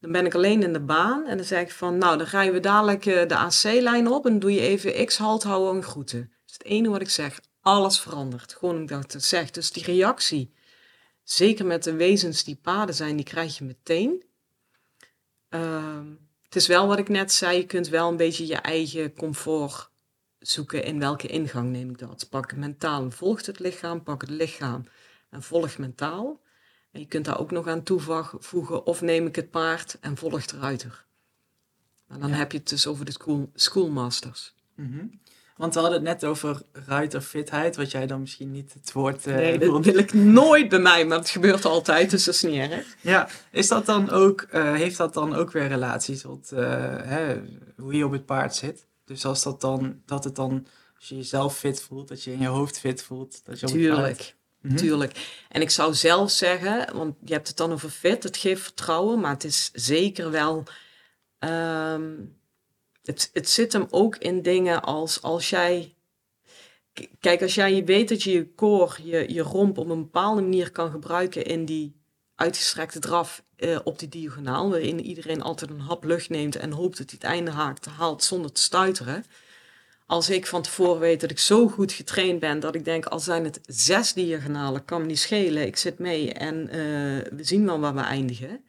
[0.00, 2.54] dan ben ik alleen in de baan en dan zeg ik van, nou, dan rijden
[2.54, 6.20] we dadelijk eh, de AC-lijn op en doe je even x halt houden en groeten.
[6.20, 7.40] Dat is het enige wat ik zeg.
[7.60, 8.54] Alles verandert.
[8.54, 9.50] Gewoon omdat ik dat zeg.
[9.50, 10.54] Dus die reactie,
[11.22, 14.24] zeker met de wezens die paden zijn, die krijg je meteen.
[15.48, 16.06] Ehm,
[16.42, 19.90] het is wel wat ik net zei, je kunt wel een beetje je eigen comfort
[20.38, 22.26] zoeken in welke ingang neem ik dat.
[22.30, 24.84] Pak mentaal en volgt het lichaam, pak het lichaam
[25.30, 26.40] en volg mentaal.
[26.92, 30.46] En je kunt daar ook nog aan toevoegen of neem ik het paard en volg
[30.46, 31.04] de ruiter.
[32.08, 32.34] En dan Ja.
[32.36, 34.54] heb je het dus over de school, schoolmasters.
[34.74, 35.04] Mhm.
[35.56, 39.26] Want we hadden het net over ruiterfitheid, wat jij dan misschien niet het woord...
[39.26, 42.42] eh, nee, dat wil ik nooit bij mij, maar het gebeurt altijd, dus dat is
[42.42, 42.96] niet erg.
[43.00, 46.62] Ja, is dat dan ook, eh, heeft dat dan ook weer relatie tot eh,
[47.02, 47.40] hè,
[47.76, 48.86] hoe je op het paard zit?
[49.04, 50.66] Dus als dat dan, dat het dan,
[50.96, 53.72] als je jezelf fit voelt, dat je in je hoofd fit voelt, dat je op
[53.72, 54.36] het paard...
[54.62, 54.80] Tuurlijk.
[54.80, 54.86] Mhm.
[54.86, 55.44] Tuurlijk.
[55.48, 59.20] En ik zou zelf zeggen, want je hebt het dan over fit, het geeft vertrouwen,
[59.20, 60.64] maar het is zeker wel.
[61.38, 62.12] ehm,
[63.02, 65.92] het, het zit hem ook in dingen als als jij.
[67.20, 70.70] Kijk, als jij weet dat je je koor, je, je romp op een bepaalde manier
[70.70, 71.96] kan gebruiken in die
[72.34, 76.98] uitgestrekte draf eh, op die diagonaal, waarin iedereen altijd een hap lucht neemt en hoopt
[76.98, 79.24] dat hij het einde haakt, haalt zonder te stuiteren.
[80.08, 83.20] Als ik van tevoren weet dat ik zo goed getraind ben dat ik denk, al
[83.20, 86.78] zijn het zes diagonalen, kan me niet schelen, ik zit mee en eh,
[87.36, 88.64] we zien wel waar we eindigen.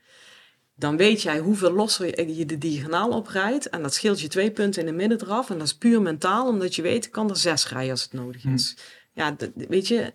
[0.76, 3.70] Dan weet jij hoeveel losser je de diagonaal oprijdt.
[3.70, 5.50] En dat scheelt je twee punten in de midden eraf.
[5.50, 8.14] En dat is puur mentaal, omdat je weet, ik kan er zes rijden als het
[8.14, 8.78] nodig is.
[9.14, 10.14] Ja, d- d- weet je,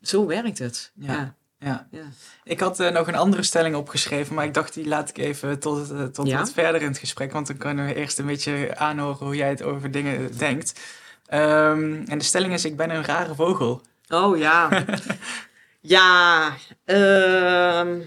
[0.00, 0.92] zo werkt het.
[0.94, 1.12] Ja.
[1.12, 1.36] Ja.
[1.64, 1.86] Ja.
[1.90, 2.02] Ja.
[2.44, 5.58] Ik had eh, nog een andere stelling opgeschreven, maar ik dacht die laat ik even
[5.58, 6.38] tot, eh, tot Ja?
[6.38, 9.48] wat verder in het gesprek, want dan kunnen we eerst een beetje aanhoren hoe jij
[9.48, 10.80] het over dingen denkt.
[11.26, 13.80] Ehm, en de stelling is, ik ben een rare vogel.
[14.08, 14.84] Oh ja.
[15.96, 16.52] ja,
[16.84, 18.00] ehm,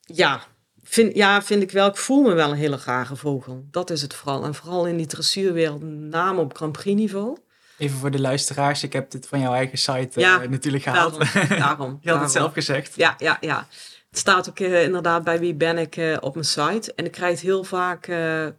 [0.00, 0.40] ja.
[0.84, 1.88] Vind, ja, vind ik wel.
[1.88, 3.66] Ik voel me wel een hele rare vogel.
[3.70, 4.44] Dat is het vooral.
[4.44, 7.36] En vooral in die dressuurwereld, met name op Grand Prix niveau.
[7.82, 11.18] Even voor de luisteraars, ik heb dit van jouw eigen site eh, natuurlijk gehaald.
[11.18, 11.58] Daarom.
[11.58, 12.96] daarom Je had het zelf gezegd.
[12.96, 13.66] Ja, ja, ja.
[14.10, 16.92] Het staat ook eh, inderdaad bij wie ben ik eh, op mijn site.
[16.94, 18.10] En ik krijg het heel vaak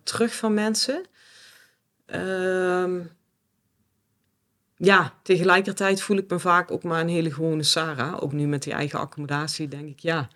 [0.03, 1.05] terug van mensen.
[2.05, 2.99] Ehm,
[4.75, 8.23] ja, tegelijkertijd voel ik me vaak ook maar een hele gewone Sarah.
[8.23, 10.27] Ook nu met die eigen accommodatie denk ik, ja...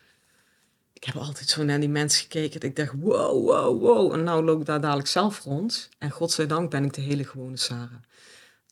[0.93, 4.13] Ik heb altijd zo naar die mensen gekeken dat ik dacht, wow, wow, wow.
[4.13, 5.89] En nou loop ik daar dadelijk zelf rond.
[5.97, 8.01] En godzijdank ben ik de hele gewone Sarah.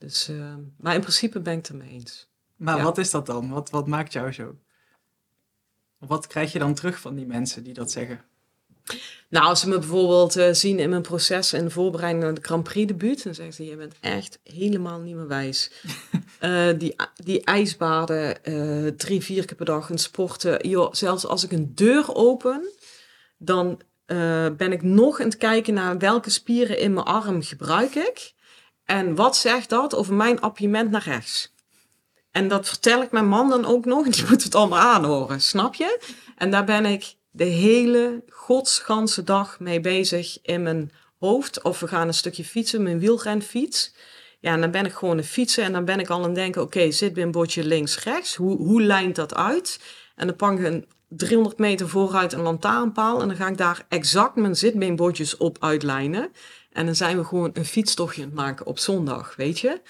[0.06, 2.28] Dus, ehm, maar in principe ben ik het ermee eens.
[2.56, 2.84] Maar Ja.
[2.84, 3.50] wat is dat dan?
[3.50, 4.56] Wat, wat maakt jou zo?
[5.98, 8.22] Wat krijg je dan terug van die mensen die dat zeggen?
[9.30, 12.64] Nou, als ze me bijvoorbeeld eh, zien in mijn proces en voorbereiding naar de Grand
[12.64, 15.72] Prix debuut, dan zeggen ze, je bent echt helemaal niet meer wijs.
[16.40, 20.70] Eh, die, die ijsbaden, eh, drie, vier keer per dag en sporten.
[20.70, 22.70] Joh, zelfs als ik een deur open,
[23.38, 23.82] dan
[24.58, 28.34] ben ik nog aan het kijken naar welke spieren in mijn arm gebruik ik.
[28.86, 31.54] En wat zegt dat over mijn appiëment naar rechts?
[32.32, 34.08] En dat vertel ik mijn man dan ook nog.
[34.08, 36.00] Die moet het allemaal aanhoren, snap je?
[36.38, 41.62] En daar ben ik de hele godsganse dag mee bezig in mijn hoofd.
[41.62, 43.96] Of we gaan een stukje fietsen, mijn wielrenfiets.
[44.40, 46.36] Ja, en dan ben ik gewoon een fietsen en dan ben ik al aan het
[46.36, 46.62] denken...
[46.62, 49.80] oké, zitbeenbordje links-rechts, hoe, hoe lijnt dat uit?
[50.16, 53.22] En dan pak ik een 300 meter vooruit een lantaarnpaal...
[53.22, 56.32] en dan ga ik daar exact mijn zitbeenbordjes op uitlijnen.
[56.76, 59.82] En dan zijn we gewoon een fietstochtje het maken op zondag, weet je?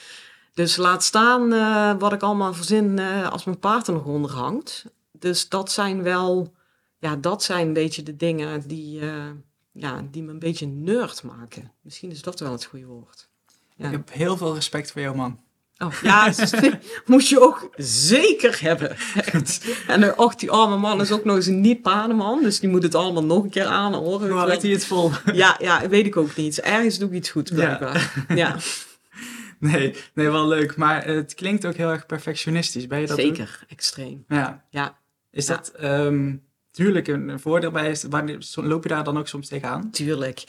[0.53, 4.31] Dus laat staan eh, wat ik allemaal verzin eh, als mijn paard er nog onder
[4.31, 4.85] hangt.
[5.11, 6.53] Dus dat zijn wel,
[6.97, 9.31] ja, dat zijn een beetje de dingen die, eh,
[9.71, 11.71] ja, die me een beetje nerd maken.
[11.81, 13.29] Misschien is dat wel het goede woord.
[13.75, 13.85] Ja.
[13.85, 15.39] Ik heb heel veel respect voor jou, man.
[15.77, 16.33] Oh, ja,
[17.05, 18.95] moet je ook zeker hebben.
[19.15, 19.65] Echt.
[19.87, 22.95] En och, die arme man is ook nog eens een niet-paardenman, dus die moet het
[22.95, 24.29] allemaal nog een keer aanhoren.
[24.29, 25.11] Hoe houdt hij het vol?
[25.33, 26.61] Ja, ja, weet ik ook niet.
[26.61, 28.25] Ergens doe ik iets goed, blijkbaar.
[28.35, 28.55] Ja,
[29.59, 30.75] Nee, nee, wel leuk.
[30.75, 32.87] Maar het klinkt ook heel erg perfectionistisch.
[32.87, 33.59] Ben je dat zeker.
[33.67, 34.23] Extreem.
[34.27, 34.65] Ja.
[34.69, 34.97] Ja.
[35.31, 35.55] Is Ja.
[35.55, 36.35] dat ehm
[36.71, 37.89] tuurlijk een voordeel bij?
[37.89, 39.91] Is, wanneer, loop je daar dan ook soms tegenaan?
[39.91, 40.43] Tuurlijk.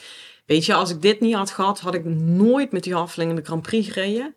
[0.45, 3.35] Weet je, als ik dit niet had gehad, had ik nooit met die afdeling in
[3.37, 4.35] de Grand Prix gereden.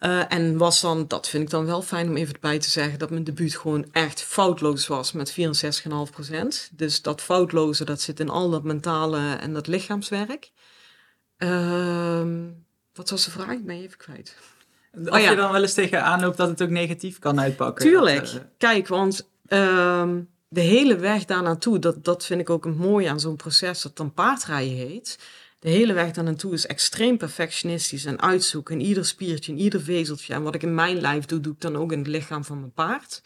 [0.00, 2.98] Eh, en was dan, dat vind ik dan wel fijn om even erbij te zeggen,
[2.98, 6.70] dat mijn debuut gewoon echt foutloos was met 64,5%.
[6.72, 10.50] Dus dat foutloze, dat zit in al dat mentale en dat lichaamswerk.
[11.36, 12.48] Ehm,
[12.94, 13.50] wat was de vraag?
[13.50, 14.36] Ik ben je even kwijt.
[14.38, 14.58] Of
[15.12, 15.30] Oh ja.
[15.30, 17.84] je dan wel eens tegenaan loopt dat het ook negatief kan uitpakken?
[17.84, 18.24] Tuurlijk.
[18.24, 22.64] Dat, eh, Kijk, want ehm, de hele weg daar naartoe, dat, dat vind ik ook
[22.64, 25.18] een mooie aan zo'n proces dat dan paardrijden heet.
[25.60, 29.82] De hele weg daar naartoe is extreem perfectionistisch en uitzoeken in ieder spiertje, in ieder
[29.82, 30.34] vezeltje.
[30.34, 32.60] En wat ik in mijn lijf doe, doe ik dan ook in het lichaam van
[32.60, 33.22] mijn paard.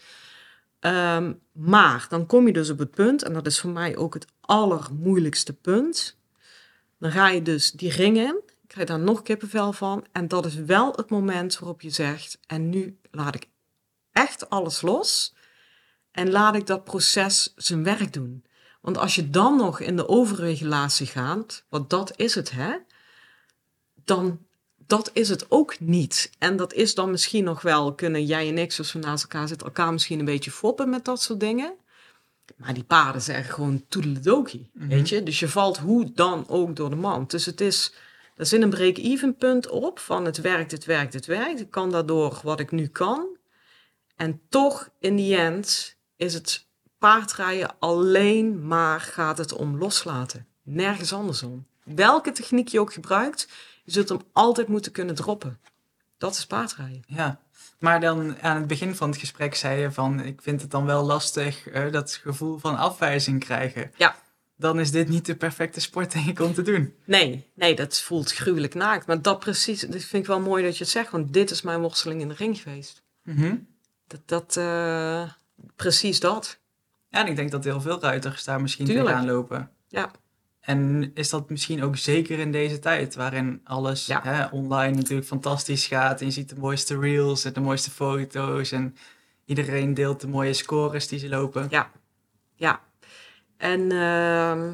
[0.81, 4.15] Ehm, maar dan kom je dus op het punt, en dat is voor mij ook
[4.15, 6.19] het allermoeilijkste punt.
[6.99, 10.07] Dan ga je dus die ring in, krijg daar nog kippenvel van.
[10.13, 13.49] En dat is wel het moment waarop je zegt, en nu laat ik
[14.13, 15.35] echt alles los
[16.11, 18.45] en laat ik dat proces zijn werk doen.
[18.85, 22.77] Want als je dan nog in de overregulatie gaat, want dat is het hè,
[24.05, 24.39] dan
[24.87, 26.31] dat is het ook niet.
[26.39, 29.49] En dat is dan misschien nog wel, kunnen jij en ik, als we naast elkaar
[29.49, 31.75] zitten, elkaar misschien een beetje foppen met dat soort dingen.
[32.57, 34.89] Maar die paarden zeggen gewoon toedeledokie, Mhm.
[34.89, 35.23] weet je.
[35.23, 37.31] Dus je valt hoe dan ook door de mand.
[37.31, 37.95] Dus het is,
[38.37, 41.61] er zit een break-even punt op van het werkt, het werkt, het werkt.
[41.61, 43.27] Ik kan daardoor wat ik nu kan.
[44.17, 46.67] En toch, in die end, is het
[47.05, 50.47] paardrijden alleen maar gaat het om loslaten.
[50.63, 51.67] Nergens andersom.
[51.83, 53.49] Welke techniek je ook gebruikt,
[53.83, 55.61] je zult hem altijd moeten kunnen droppen.
[56.19, 57.03] Dat is paardrijden.
[57.07, 57.41] Ja,
[57.79, 60.21] maar dan aan het begin van het gesprek zei je van...
[60.21, 63.93] ik vind het dan wel lastig eh, dat gevoel van afwijzing krijgen.
[63.97, 64.17] Ja.
[64.57, 66.95] Dan is dit niet de perfecte sport denk ik om te doen.
[67.05, 69.07] Nee, nee, dat voelt gruwelijk naakt.
[69.07, 71.11] Maar dat precies, dat vind ik wel mooi dat je het zegt.
[71.11, 73.03] Want dit is mijn worsteling in de ring geweest.
[73.23, 73.57] Mhm.
[74.07, 75.31] Dat, dat eh,
[75.77, 76.63] precies dat.
[77.15, 79.07] Ja, en ik denk dat heel veel ruiters daar misschien Tuurlijk.
[79.07, 79.71] tegenaan lopen.
[79.89, 80.11] Ja.
[80.61, 84.21] En is dat misschien ook zeker in deze tijd, waarin alles Ja.
[84.23, 86.21] hè, online natuurlijk fantastisch gaat.
[86.21, 88.73] En je ziet de mooiste reels en de mooiste foto's.
[88.73, 88.97] En
[89.45, 91.67] iedereen deelt de mooie scores die ze lopen.
[91.71, 91.91] Ja.
[92.55, 92.81] Ja.
[93.57, 94.73] En ehm,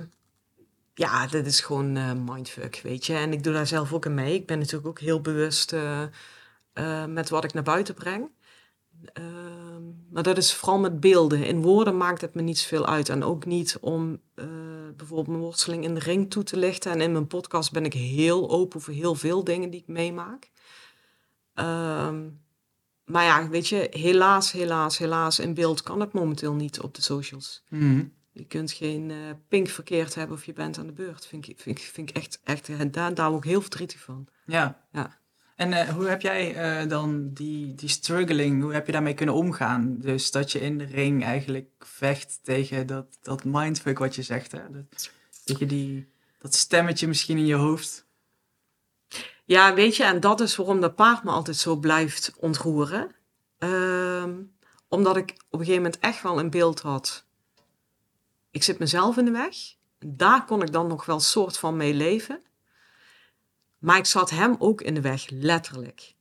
[0.95, 3.15] ja, dit is gewoon eh, mindfuck, weet je.
[3.15, 4.35] En ik doe daar zelf ook in mee.
[4.35, 6.03] Ik ben natuurlijk ook heel bewust eh,
[6.73, 8.29] eh, met wat ik naar buiten breng.
[10.11, 11.45] Maar dat is vooral met beelden.
[11.45, 13.09] In woorden maakt het me niet zoveel uit.
[13.09, 14.47] En ook niet om eh,
[14.97, 16.93] bijvoorbeeld mijn worsteling in de ring toe te lichten.
[16.93, 20.51] En in mijn podcast ben ik heel open voor heel veel dingen die ik meemaak.
[21.55, 22.29] Ehm,
[23.05, 27.03] maar ja, weet je, helaas, helaas, helaas, in beeld kan het momenteel niet op de
[27.03, 27.63] socials.
[27.69, 28.05] Mhm.
[28.33, 29.17] Je kunt geen eh,
[29.49, 31.27] pink verkeerd hebben of je bent aan de beurt.
[31.27, 34.27] Vind ik, vind ik, vind ik echt, echt daar, ik heel verdrietig van.
[34.47, 34.87] Ja.
[34.93, 35.20] Ja.
[35.61, 39.35] En eh, hoe heb jij eh, dan die, die struggling, hoe heb je daarmee kunnen
[39.35, 39.97] omgaan?
[39.99, 44.53] Dus dat je in de ring eigenlijk vecht tegen dat, dat mindfuck wat je zegt.
[44.53, 44.71] Hè?
[44.71, 45.11] Dat,
[45.45, 46.09] dat die,
[46.39, 48.07] dat stemmetje misschien in je hoofd.
[49.45, 53.15] Ja, weet je, en dat is waarom dat paard me altijd zo blijft ontroeren.
[53.59, 54.33] Ehm,
[54.89, 57.25] omdat ik op een gegeven moment echt wel een beeld had.
[58.51, 59.57] Ik zit mezelf in de weg.
[59.99, 62.43] Daar kon ik dan nog wel soort van mee leven.
[63.81, 66.15] Maar ik zat hem ook in de weg, letterlijk.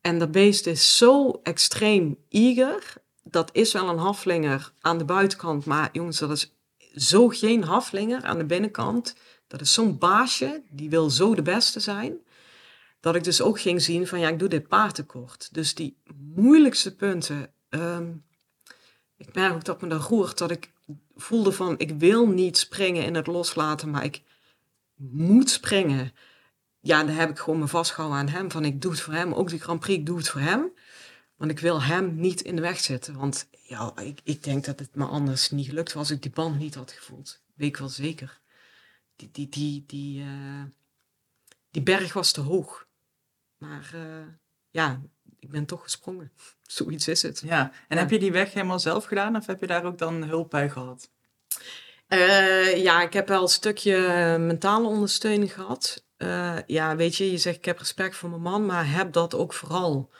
[0.00, 2.94] En dat beest is zo extreem eager.
[3.22, 5.64] Dat is wel een haflinger aan de buitenkant.
[5.64, 6.54] Maar jongens, dat is
[6.94, 9.14] zo geen haflinger aan de binnenkant.
[9.46, 12.18] Dat is zo'n baasje, die wil zo de beste zijn.
[13.00, 15.48] Dat ik dus ook ging zien van ja, ik doe dit paard tekort.
[15.52, 15.96] Dus die
[16.34, 17.52] moeilijkste punten.
[17.68, 18.12] ehm,
[19.16, 20.38] ik merk ook dat me dat roert.
[20.38, 20.72] Dat ik
[21.16, 24.22] voelde van ik wil niet springen in het loslaten, maar ik
[24.96, 26.12] moet springen.
[26.80, 28.50] Ja, dan heb ik gewoon me vastgehouden aan hem.
[28.50, 29.32] Van ik doe het voor hem.
[29.34, 30.72] Ook die Grand Prix, ik doe het voor hem.
[31.36, 33.18] Want ik wil hem niet in de weg zitten.
[33.18, 36.30] Want ja, ik, ik denk dat het me anders niet gelukt was als ik die
[36.30, 37.40] band niet had gevoeld.
[37.54, 38.40] Weet ik wel zeker.
[39.16, 40.62] Die, die, die, die, eh,
[41.70, 42.86] die berg was te hoog.
[43.58, 44.26] Maar eh,
[44.70, 45.00] ja,
[45.38, 46.32] ik ben toch gesprongen.
[46.66, 47.40] Zoiets is het.
[47.44, 47.72] Ja.
[47.88, 48.02] En Ja.
[48.02, 50.70] heb je die weg helemaal zelf gedaan of heb je daar ook dan hulp bij
[50.70, 51.10] gehad?
[52.06, 53.96] Eh, ja, ik heb wel een stukje
[54.38, 56.04] mentale ondersteuning gehad.
[56.20, 59.34] Eh, ja, weet je, je zegt ik heb respect voor mijn man, maar heb dat
[59.34, 60.10] ook vooral.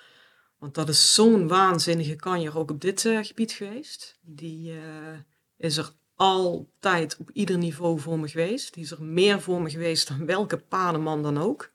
[0.58, 4.18] Want dat is zo'n waanzinnige kanjer ook op dit eh, gebied geweest.
[4.22, 5.18] Die eh,
[5.56, 8.74] is er altijd op ieder niveau voor me geweest.
[8.74, 11.70] Die is er meer voor me geweest dan welke paardenman dan ook.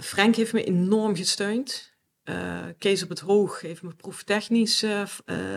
[0.00, 1.92] Frank heeft me enorm gesteund.
[2.78, 4.84] Kees op het Hoog heeft me proeftechnisch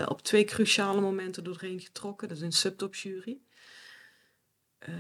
[0.06, 2.28] op twee cruciale momenten doorheen getrokken.
[2.28, 3.42] Dat is een subtopjury.
[4.82, 4.94] Eh,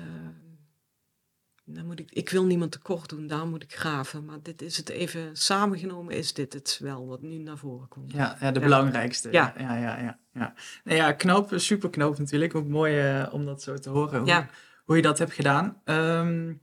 [1.74, 4.26] dan moet ik, ik wil niemand tekort doen, daar moet ik graven.
[4.26, 8.11] Maar dit is het even, samengenomen is dit het wel wat nu naar voren komt.
[8.11, 8.65] Ja, ja de Ja.
[8.65, 9.32] belangrijkste.
[9.32, 9.53] Ja.
[9.57, 9.97] ja, ja.
[9.99, 10.53] ja, ja.
[10.84, 12.55] Nou ja, knap, super knap natuurlijk.
[12.55, 14.49] Ook mooi eh, om dat zo te horen, hoe, Ja.
[14.86, 15.82] hoe je dat hebt gedaan.
[15.84, 16.53] Ehm,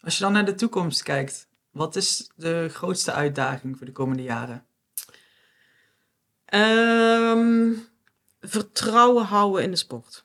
[0.00, 4.22] als je dan naar de toekomst kijkt, wat is de grootste uitdaging voor de komende
[4.22, 4.64] jaren?
[6.44, 7.72] Ehm,
[8.40, 10.24] vertrouwen houden in de sport.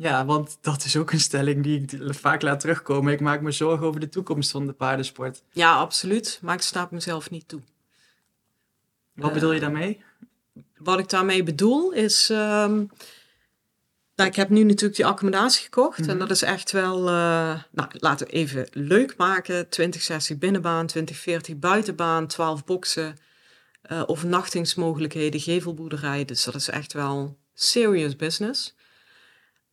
[0.00, 3.12] Ja, want dat is ook een stelling die ik vaak laat terugkomen.
[3.12, 5.42] Ik maak me zorgen over de toekomst van de paardensport.
[5.52, 6.38] Ja, absoluut.
[6.42, 7.60] Maar ik het mezelf niet toe.
[9.14, 10.02] Wat Eh, bedoel je daarmee?
[10.78, 12.30] Wat ik daarmee bedoel is.
[12.30, 12.74] ehm,
[14.14, 15.98] nou, ik heb nu natuurlijk die accommodatie gekocht.
[15.98, 16.10] Mhm.
[16.10, 16.98] En dat is echt wel.
[17.08, 23.16] eh, nou, laten we even leuk maken: 2060 binnenbaan, 2040 buitenbaan, 12 boksen.
[23.82, 26.24] eh overnachtingsmogelijkheden, gevelboerderij.
[26.24, 28.74] Dus dat is echt wel serious business.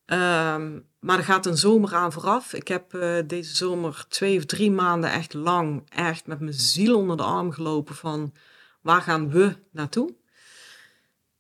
[0.06, 2.54] Ehm, maar er gaat een zomer aan vooraf.
[2.54, 6.98] Ik heb eh, deze zomer twee of drie maanden echt lang, echt met mijn ziel
[6.98, 8.34] onder de arm gelopen van
[8.82, 10.16] waar gaan we naartoe?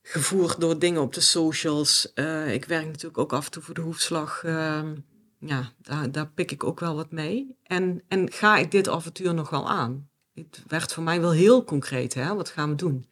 [0.01, 2.13] Gevoerd door dingen op de socials.
[2.13, 4.43] Eh, ik werk natuurlijk ook af en toe voor de hoefslag.
[4.43, 4.95] Ehm,
[5.39, 7.57] ja, daar, daar pik ik ook wel wat mee.
[7.63, 10.09] En, en ga ik dit avontuur nog wel aan?
[10.34, 12.36] Het werd voor mij wel heel concreet, hè?
[12.36, 13.09] Wat gaan we doen?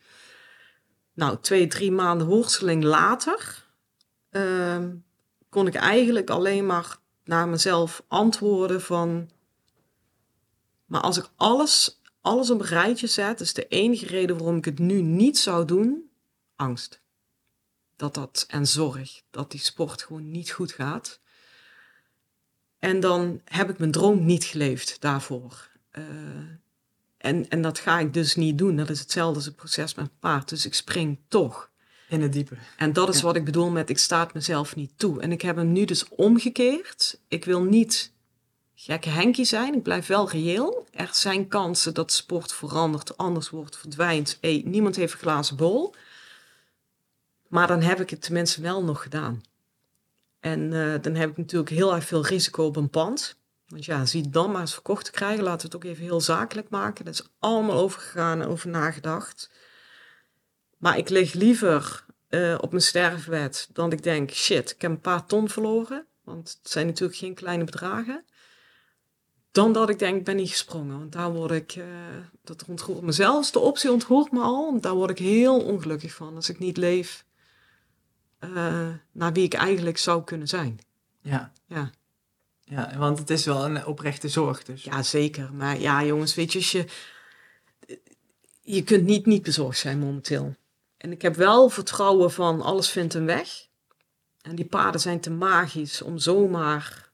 [1.14, 3.68] Nou, twee, drie maanden worsteling later
[4.30, 4.90] ehm,
[5.54, 9.30] kon ik eigenlijk alleen maar naar mezelf antwoorden van...
[10.86, 14.66] Maar als ik alles, alles op een rijtje zet, is de enige reden waarom ik
[14.66, 16.10] het nu niet zou doen,
[16.56, 17.02] angst.
[17.96, 21.20] Dat dat, en zorg, dat die sport gewoon niet goed gaat.
[22.80, 25.70] En dan heb ik mijn droom niet geleefd daarvoor.
[25.90, 26.04] Eh,
[27.18, 28.76] en, en dat ga ik dus niet doen.
[28.76, 30.50] Dat is hetzelfde als het proces met een paard.
[30.50, 31.72] Dus ik spring toch.
[32.14, 32.56] In het diepe.
[32.78, 33.24] En dat is Ja.
[33.24, 35.22] wat ik bedoel met ik sta het mezelf niet toe.
[35.22, 37.20] En ik heb hem nu dus omgekeerd.
[37.28, 38.12] Ik wil niet
[38.76, 39.74] gekke Henkie zijn.
[39.74, 40.86] Ik blijf wel reëel.
[40.92, 44.38] Er zijn kansen dat sport verandert, anders wordt, verdwijnt.
[44.42, 45.96] Hey, niemand heeft een glazen bol.
[47.48, 49.44] Maar dan heb ik het tenminste wel nog gedaan.
[50.40, 53.36] En eh, dan heb ik natuurlijk heel erg veel risico op een pand.
[53.68, 55.44] Want ja, zie dan maar eens verkocht te krijgen.
[55.44, 57.06] Laten we het ook even heel zakelijk maken.
[57.06, 59.50] Dat is allemaal overgegaan en over nagedacht.
[60.84, 65.00] Maar ik lig liever eh, op mijn sterfbed dan ik denk, shit, ik heb een
[65.00, 66.06] paar ton verloren.
[66.24, 68.26] Want het zijn natuurlijk geen kleine bedragen.
[69.52, 70.98] Dan dat ik denk, ik ben niet gesprongen.
[70.98, 71.86] Want daar word ik, uh,
[72.44, 73.52] dat ontroert me zelfs.
[73.52, 74.82] De optie ontroert me al.
[74.82, 76.36] Daar word ik heel ongelukkig van.
[76.36, 77.26] Als ik niet leef
[78.40, 80.80] uh, naar wie ik eigenlijk zou kunnen zijn.
[81.22, 81.52] Ja.
[81.66, 81.92] Ja.
[82.64, 84.84] Ja, want het is wel een oprechte zorg dus.
[84.84, 85.54] Ja, zeker.
[85.54, 86.86] Maar ja, jongens, weet je, je...
[88.62, 90.56] Je kunt niet niet bezorgd zijn momenteel.
[91.04, 93.68] En ik heb wel vertrouwen van alles vindt een weg.
[94.42, 97.12] En die paarden zijn te magisch om zomaar...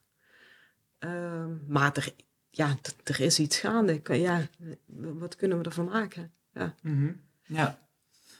[1.00, 2.12] Uh, maar er,
[2.50, 4.00] ja, er is iets gaande.
[4.04, 4.46] Ja,
[4.94, 6.32] wat kunnen we ervan maken?
[6.54, 6.74] Ja.
[6.82, 7.20] Mm -hmm.
[7.56, 7.78] ja.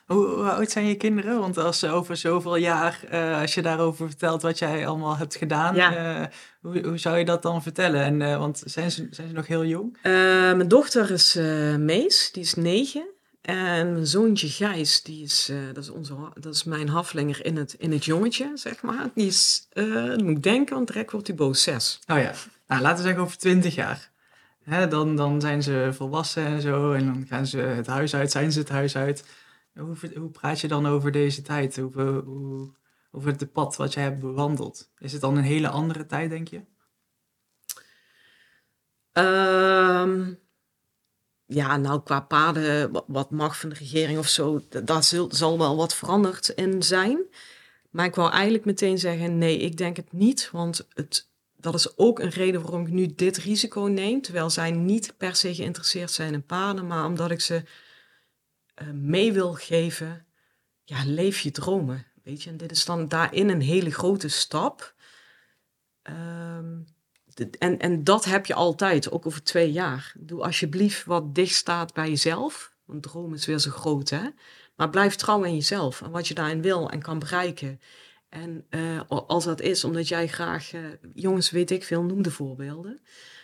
[0.06, 1.38] Hoe, hoe, oud zijn je kinderen?
[1.38, 5.36] Want als ze over zoveel jaar, uh, als je daarover vertelt wat jij allemaal hebt
[5.36, 6.20] gedaan, ja.
[6.20, 6.26] uh,
[6.60, 8.02] hoe, hoe, zou je dat dan vertellen?
[8.02, 9.98] En, uh, want zijn ze, zijn ze nog heel jong?
[10.02, 11.34] mijn dochter is
[11.78, 13.09] Mees, die is negen.
[13.40, 17.72] En mijn zoontje Gijs, die is, dat, is onze, dat is mijn haflinger in het,
[17.72, 19.10] in het jongetje, zeg maar.
[19.14, 22.00] Die is, dat moet ik denken, want direct wordt hij boos zes.
[22.06, 22.32] Oh ja,
[22.66, 24.10] nou, laten we zeggen over twintig jaar.
[24.62, 26.92] Hè, dan, dan zijn ze volwassen en zo.
[26.92, 29.24] En dan gaan ze het huis uit, zijn ze het huis uit.
[29.74, 31.78] Hoe, hoe praat je dan over deze tijd?
[31.78, 32.72] Over, hoe,
[33.10, 34.90] over het pad wat jij hebt bewandeld?
[34.98, 36.60] Is het dan een hele andere tijd, denk je?
[39.12, 40.38] Um,
[41.50, 45.76] ja, nou, qua paden, wat mag van de regering of zo, daar zal, zal wel
[45.76, 47.18] wat veranderd in zijn.
[47.90, 50.48] Maar ik wou eigenlijk meteen zeggen, nee, ik denk het niet.
[50.52, 54.22] Want het, dat is ook een reden waarom ik nu dit risico neem.
[54.22, 57.62] Terwijl zij niet per se geïnteresseerd zijn in paarden, maar omdat ik ze
[58.92, 60.26] mee wil geven,
[60.84, 62.06] ja, leef je dromen.
[62.22, 64.94] Weet je, en dit is dan daarin een hele grote stap.
[66.02, 66.86] Um,
[67.58, 70.12] en, en dat heb je altijd, ook over twee jaar.
[70.18, 72.72] Doe alsjeblieft wat dicht staat bij jezelf.
[72.84, 74.28] Want droom is weer zo groot, hè.
[74.76, 77.80] Maar blijf trouw in jezelf en wat je daarin wil en kan bereiken.
[78.28, 82.30] En uh, als dat is omdat jij graag, uh, jongens, weet ik veel, noem de
[82.30, 83.00] voorbeelden.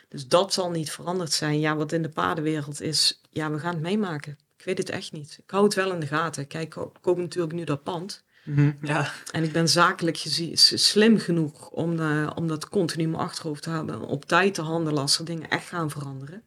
[0.09, 1.61] Dus dat zal niet veranderd zijn.
[1.61, 4.39] Ja, wat in de paardenwereld is, ja, we gaan het meemaken.
[4.59, 5.39] Ik weet het echt niet.
[5.45, 6.47] Ik hou het wel in de gaten.
[6.47, 8.25] Kijk, ik koop natuurlijk nu dat pand.
[8.55, 9.11] -hmm, ja.
[9.31, 13.63] En ik ben zakelijk gezien slim genoeg om, uh, om dat continu in mijn achterhoofd
[13.63, 14.01] te hebben.
[14.01, 16.43] Op tijd te handelen als er dingen echt gaan veranderen.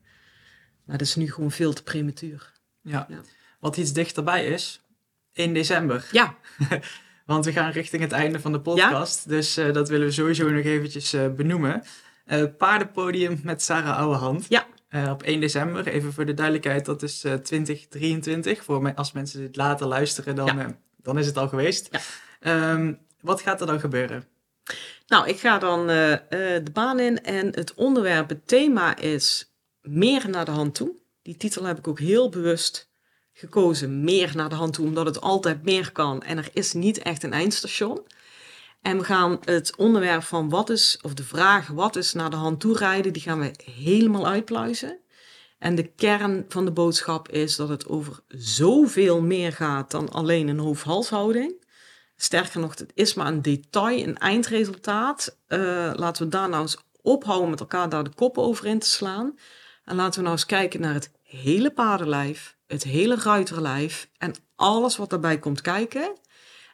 [0.85, 2.51] Maar dat is nu gewoon veel te prematuur.
[2.81, 3.05] Ja.
[3.09, 3.21] ja.
[3.59, 4.81] Wat iets dichterbij is,
[5.33, 6.07] in december.
[6.11, 6.35] Ja.
[7.25, 9.23] Want we gaan richting het einde van de podcast.
[9.25, 9.31] Ja?
[9.31, 11.83] Dus uh, dat willen we sowieso nog eventjes uh, benoemen.
[12.57, 14.45] paardenpodium met Sarah Ouwehand.
[14.49, 14.65] Ja.
[14.89, 18.63] Uh, op 1 december, even voor de duidelijkheid, dat is uh, 2023.
[18.63, 20.77] Voor mij, als mensen dit later luisteren, dan, ja.
[21.09, 21.89] Dan is het al geweest.
[21.91, 22.71] Ja.
[22.73, 24.27] Um, wat gaat er dan gebeuren?
[25.07, 29.51] Nou, ik ga dan de baan in en het onderwerp, het thema is
[29.81, 30.91] meer naar de hand toe.
[31.21, 32.89] Die titel heb ik ook heel bewust
[33.33, 36.97] gekozen, meer naar de hand toe, omdat het altijd meer kan en er is niet
[36.97, 38.01] echt een eindstation.
[38.81, 42.35] En we gaan het onderwerp van wat is, of de vraag wat is naar de
[42.35, 44.99] hand toe rijden, die gaan we helemaal uitpluizen.
[45.59, 50.47] En de kern van de boodschap is dat het over zoveel meer gaat dan alleen
[50.47, 51.65] een hoofd-halshouding.
[52.15, 55.37] Sterker nog, het is maar een detail, een eindresultaat.
[55.47, 55.59] Uh,
[55.95, 59.37] laten we daar nou eens ophouden met elkaar daar de koppen over in te slaan.
[59.83, 64.97] En laten we nou eens kijken naar het hele paardenlijf, het hele ruiterlijf en alles
[64.97, 66.17] wat daarbij komt kijken.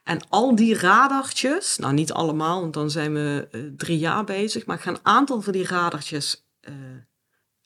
[0.04, 4.66] En al die radartjes, nou niet allemaal, want dan zijn we uh, drie jaar bezig,
[4.66, 6.74] maar ik ga een aantal van die radartjes uh,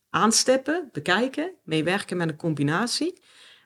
[0.10, 3.22] aansteppen, bekijken, meewerken met een combinatie.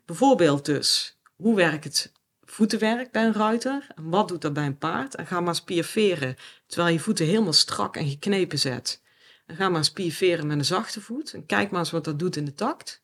[0.06, 4.78] Bijvoorbeeld dus, hoe werkt het voetenwerk bij een ruiter en wat doet dat bij een
[4.78, 5.16] paard?
[5.16, 6.36] En ga maar spierveren
[6.68, 9.02] terwijl je voeten helemaal strak en geknepen zet.
[9.46, 12.36] En ga maar spierveren met een zachte voet en kijk maar eens wat dat doet
[12.36, 13.02] in de takt.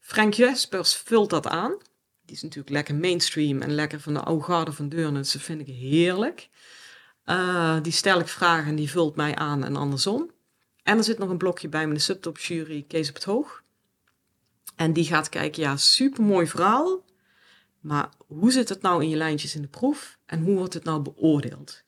[0.00, 1.76] Frank Jespers vult dat aan.
[2.24, 5.18] Die is natuurlijk lekker mainstream en lekker van de oude van Deurne.
[5.18, 6.48] Dus dat vind ik heerlijk.
[7.24, 10.30] Uh, die stel ik vragen en die vult mij aan en andersom.
[10.86, 13.62] En er zit nog een blokje bij met de subtop jury Kees op het Hoog.
[14.76, 17.04] En die gaat kijken, ja, supermooi verhaal.
[17.80, 20.18] Maar hoe zit het nou in je lijntjes in de proef?
[20.26, 21.82] En hoe wordt het nou beoordeeld?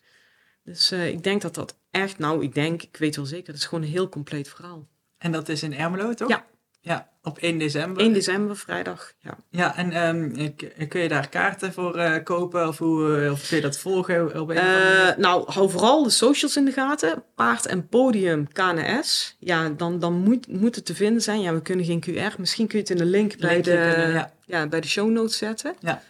[0.64, 3.60] Dus uh, ik denk dat dat echt, nou, ik denk, ik weet wel zeker, dat
[3.60, 4.88] is gewoon een heel compleet verhaal.
[5.18, 6.28] En dat is in Ermelo, toch?
[6.28, 6.46] Ja.
[6.88, 8.02] Ja, op 1 december.
[8.02, 9.36] 1 december, vrijdag, ja.
[9.50, 10.54] Ja, en um,
[10.88, 14.48] kun je daar kaarten voor uh, kopen of, hoe, of kun je dat volgen op
[14.48, 17.24] een uh, Nou, hou vooral de socials in de gaten.
[17.34, 19.36] Paard en Podium KNS.
[19.38, 21.40] Ja, dan, dan moet, moet het te vinden zijn.
[21.40, 22.38] Ja, we kunnen geen QR.
[22.38, 24.32] Misschien kun je het in de link bij, Link de, kunnen, ja.
[24.44, 25.74] ja, bij de show notes zetten.
[25.80, 26.02] Ja.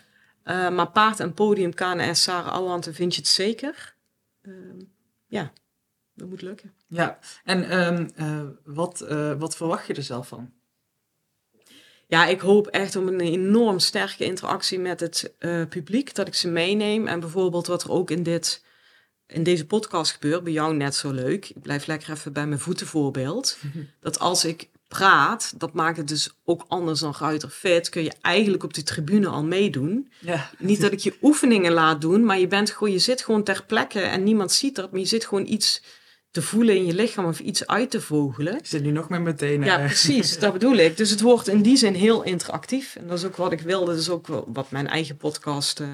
[0.42, 3.94] Eh, maar paard en podium, KNS, Sarah dan vind je het zeker.
[4.42, 4.80] Ehm,
[5.26, 5.52] ja,
[6.14, 6.72] dat moet lukken.
[6.86, 10.52] Ja, en ehm, eh, wat, eh, wat verwacht je er zelf van?
[12.08, 16.34] Ja, ik hoop echt om een enorm sterke interactie met het eh, publiek, dat ik
[16.34, 17.06] ze meeneem.
[17.06, 18.64] En bijvoorbeeld wat er ook in, dit,
[19.26, 21.48] in deze podcast gebeurt, bij jou net zo leuk.
[21.48, 23.58] Ik blijf lekker even bij mijn voetenvoorbeeld.
[24.00, 27.88] Dat als ik praat, dat maakt het dus ook anders dan Ruiter Fit.
[27.88, 30.12] Kun je eigenlijk op de tribune al meedoen.
[30.18, 33.42] Ja, Niet dat ik je oefeningen laat doen, maar je, bent gewoon, je zit gewoon
[33.42, 34.90] ter plekke en niemand ziet dat.
[34.90, 35.82] Maar je zit gewoon iets
[36.30, 38.58] te voelen in je lichaam of iets uit te vogelen.
[38.58, 39.66] ik zit nu nog met mijn tenen.
[39.66, 40.96] Ja, precies, dat bedoel ik.
[40.96, 42.96] Dus het wordt in die zin heel interactief.
[42.96, 43.86] En dat is ook wat ik wilde.
[43.90, 45.80] Dat is ook wat mijn eigen podcast.
[45.80, 45.88] eh,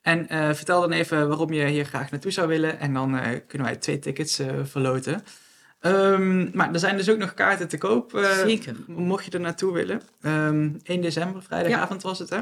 [0.02, 2.78] En eh, vertel dan even waarom je hier graag naartoe zou willen.
[2.78, 5.24] En dan eh, kunnen wij twee tickets eh, verloten.
[5.80, 8.10] Ehm, maar er zijn dus ook nog kaarten te koop.
[8.44, 8.76] Zeker.
[8.86, 10.02] Mocht je er naartoe willen.
[10.20, 12.40] Ehm 1 december, vrijdagavond was het hè?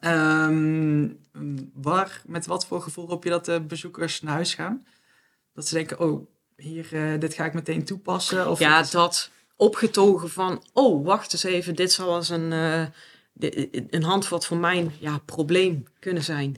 [0.00, 1.08] Ehm,
[1.74, 4.86] waar, met wat voor gevoel hoop je dat de bezoekers naar huis gaan?
[5.54, 8.48] Dat ze denken, oh, hier, dit ga ik meteen toepassen?
[8.50, 12.52] Of Ja, dat opgetogen van, oh, wacht eens even, dit zou als een,
[13.32, 16.56] di- een handvat voor mijn ja, probleem kunnen zijn.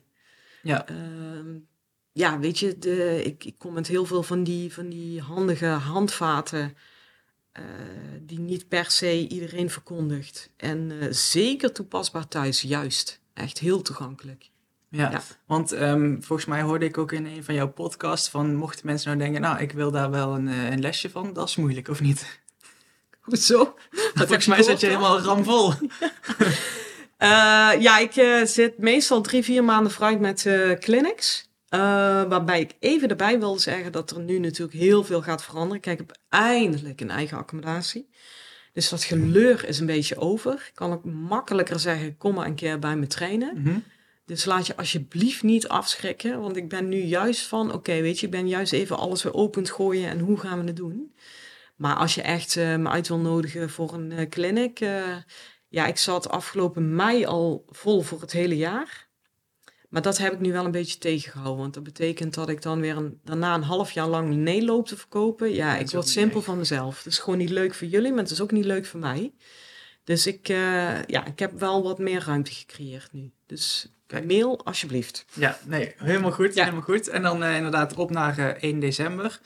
[0.62, 0.86] Ja.
[0.88, 1.58] Ehm,
[2.12, 5.66] ja, weet je, de, ik, ik kom met heel veel van die, van die handige
[5.66, 6.76] handvaten
[7.52, 7.62] eh,
[8.20, 10.50] die niet per se iedereen verkondigt.
[10.56, 13.20] En eh, zeker toepasbaar thuis, juist.
[13.34, 14.50] Echt heel toegankelijk.
[14.88, 15.22] Ja, Ja.
[15.46, 19.08] want ehm, volgens mij hoorde ik ook in een van jouw podcasts van mochten mensen
[19.08, 21.88] nou denken, nou, ik wil daar wel een, eh, een lesje van, dat is moeilijk
[21.88, 22.40] of niet?
[23.28, 23.74] Hoezo?
[24.14, 25.72] volgens mij zit je helemaal ramvol.
[27.16, 27.28] Eh,
[27.80, 31.50] ja, ik eh, zit meestal drie, vier maanden vooruit met eh, clinics.
[31.68, 35.80] Waarbij ik even erbij wil zeggen dat er nu natuurlijk heel veel gaat veranderen.
[35.80, 38.08] Kijk, ik heb eindelijk een eigen accommodatie.
[38.72, 40.52] Dus dat geleur is een beetje over.
[40.52, 43.62] Ik kan ook makkelijker zeggen, kom maar een keer bij me trainen.
[43.62, 43.78] Mhm.
[44.26, 46.40] Dus laat je alsjeblieft niet afschrikken.
[46.40, 49.34] Want ik ben nu juist van, oké, weet je, ik ben juist even alles weer
[49.34, 51.12] open te gooien en hoe gaan we het doen?
[51.82, 54.80] Maar als je echt eh, me uit wil nodigen voor een eh, clinic.
[54.80, 55.16] eh,
[55.68, 59.08] ja, ik zat afgelopen mei al vol voor het hele jaar.
[59.88, 61.60] Maar dat heb ik nu wel een beetje tegengehouden.
[61.60, 64.86] Want dat betekent dat ik dan weer een, daarna een half jaar lang nee loop
[64.86, 65.52] te verkopen.
[65.54, 66.96] Ja, ik word simpel van mezelf.
[66.96, 69.32] Het is gewoon niet leuk voor jullie, maar het is ook niet leuk voor mij.
[70.04, 70.46] Dus ik,
[71.06, 73.32] ja, ik heb wel wat meer ruimte gecreëerd nu.
[73.46, 74.24] Dus Kijk.
[74.26, 75.24] mail alsjeblieft.
[75.32, 76.62] Ja, nee, helemaal goed, Ja.
[76.64, 77.08] helemaal goed.
[77.08, 79.40] En dan inderdaad op naar eh, 1 december.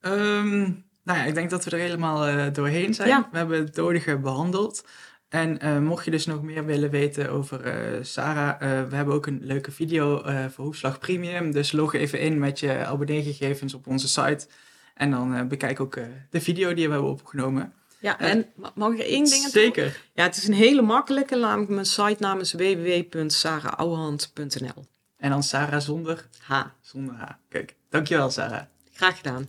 [0.00, 0.70] Ehm,
[1.04, 3.08] nou ja, ik denk dat we er helemaal eh, doorheen zijn.
[3.08, 3.28] Ja.
[3.30, 4.84] We hebben het nodige behandeld.
[5.28, 9.26] En eh, mocht je dus nog meer willen weten over eh, Sarah, we hebben ook
[9.26, 11.52] een leuke video voor Hoefslag Premium.
[11.52, 14.46] Dus log even in met je abonneegegevens op onze site.
[14.94, 15.98] En dan bekijk ook
[16.30, 17.72] de video die we hebben opgenomen.
[17.98, 20.00] Ja, en ma- mag ik er één ding aan Zeker.
[20.14, 21.36] Ja, het is een hele makkelijke.
[21.36, 24.84] Namelijk mijn site naam is www.sarahouwehand.nl.
[25.16, 26.62] En dan Sarah zonder, H.
[26.80, 27.24] zonder H.
[27.48, 28.62] Kijk, dankjewel Sarah.
[28.92, 29.48] Graag gedaan.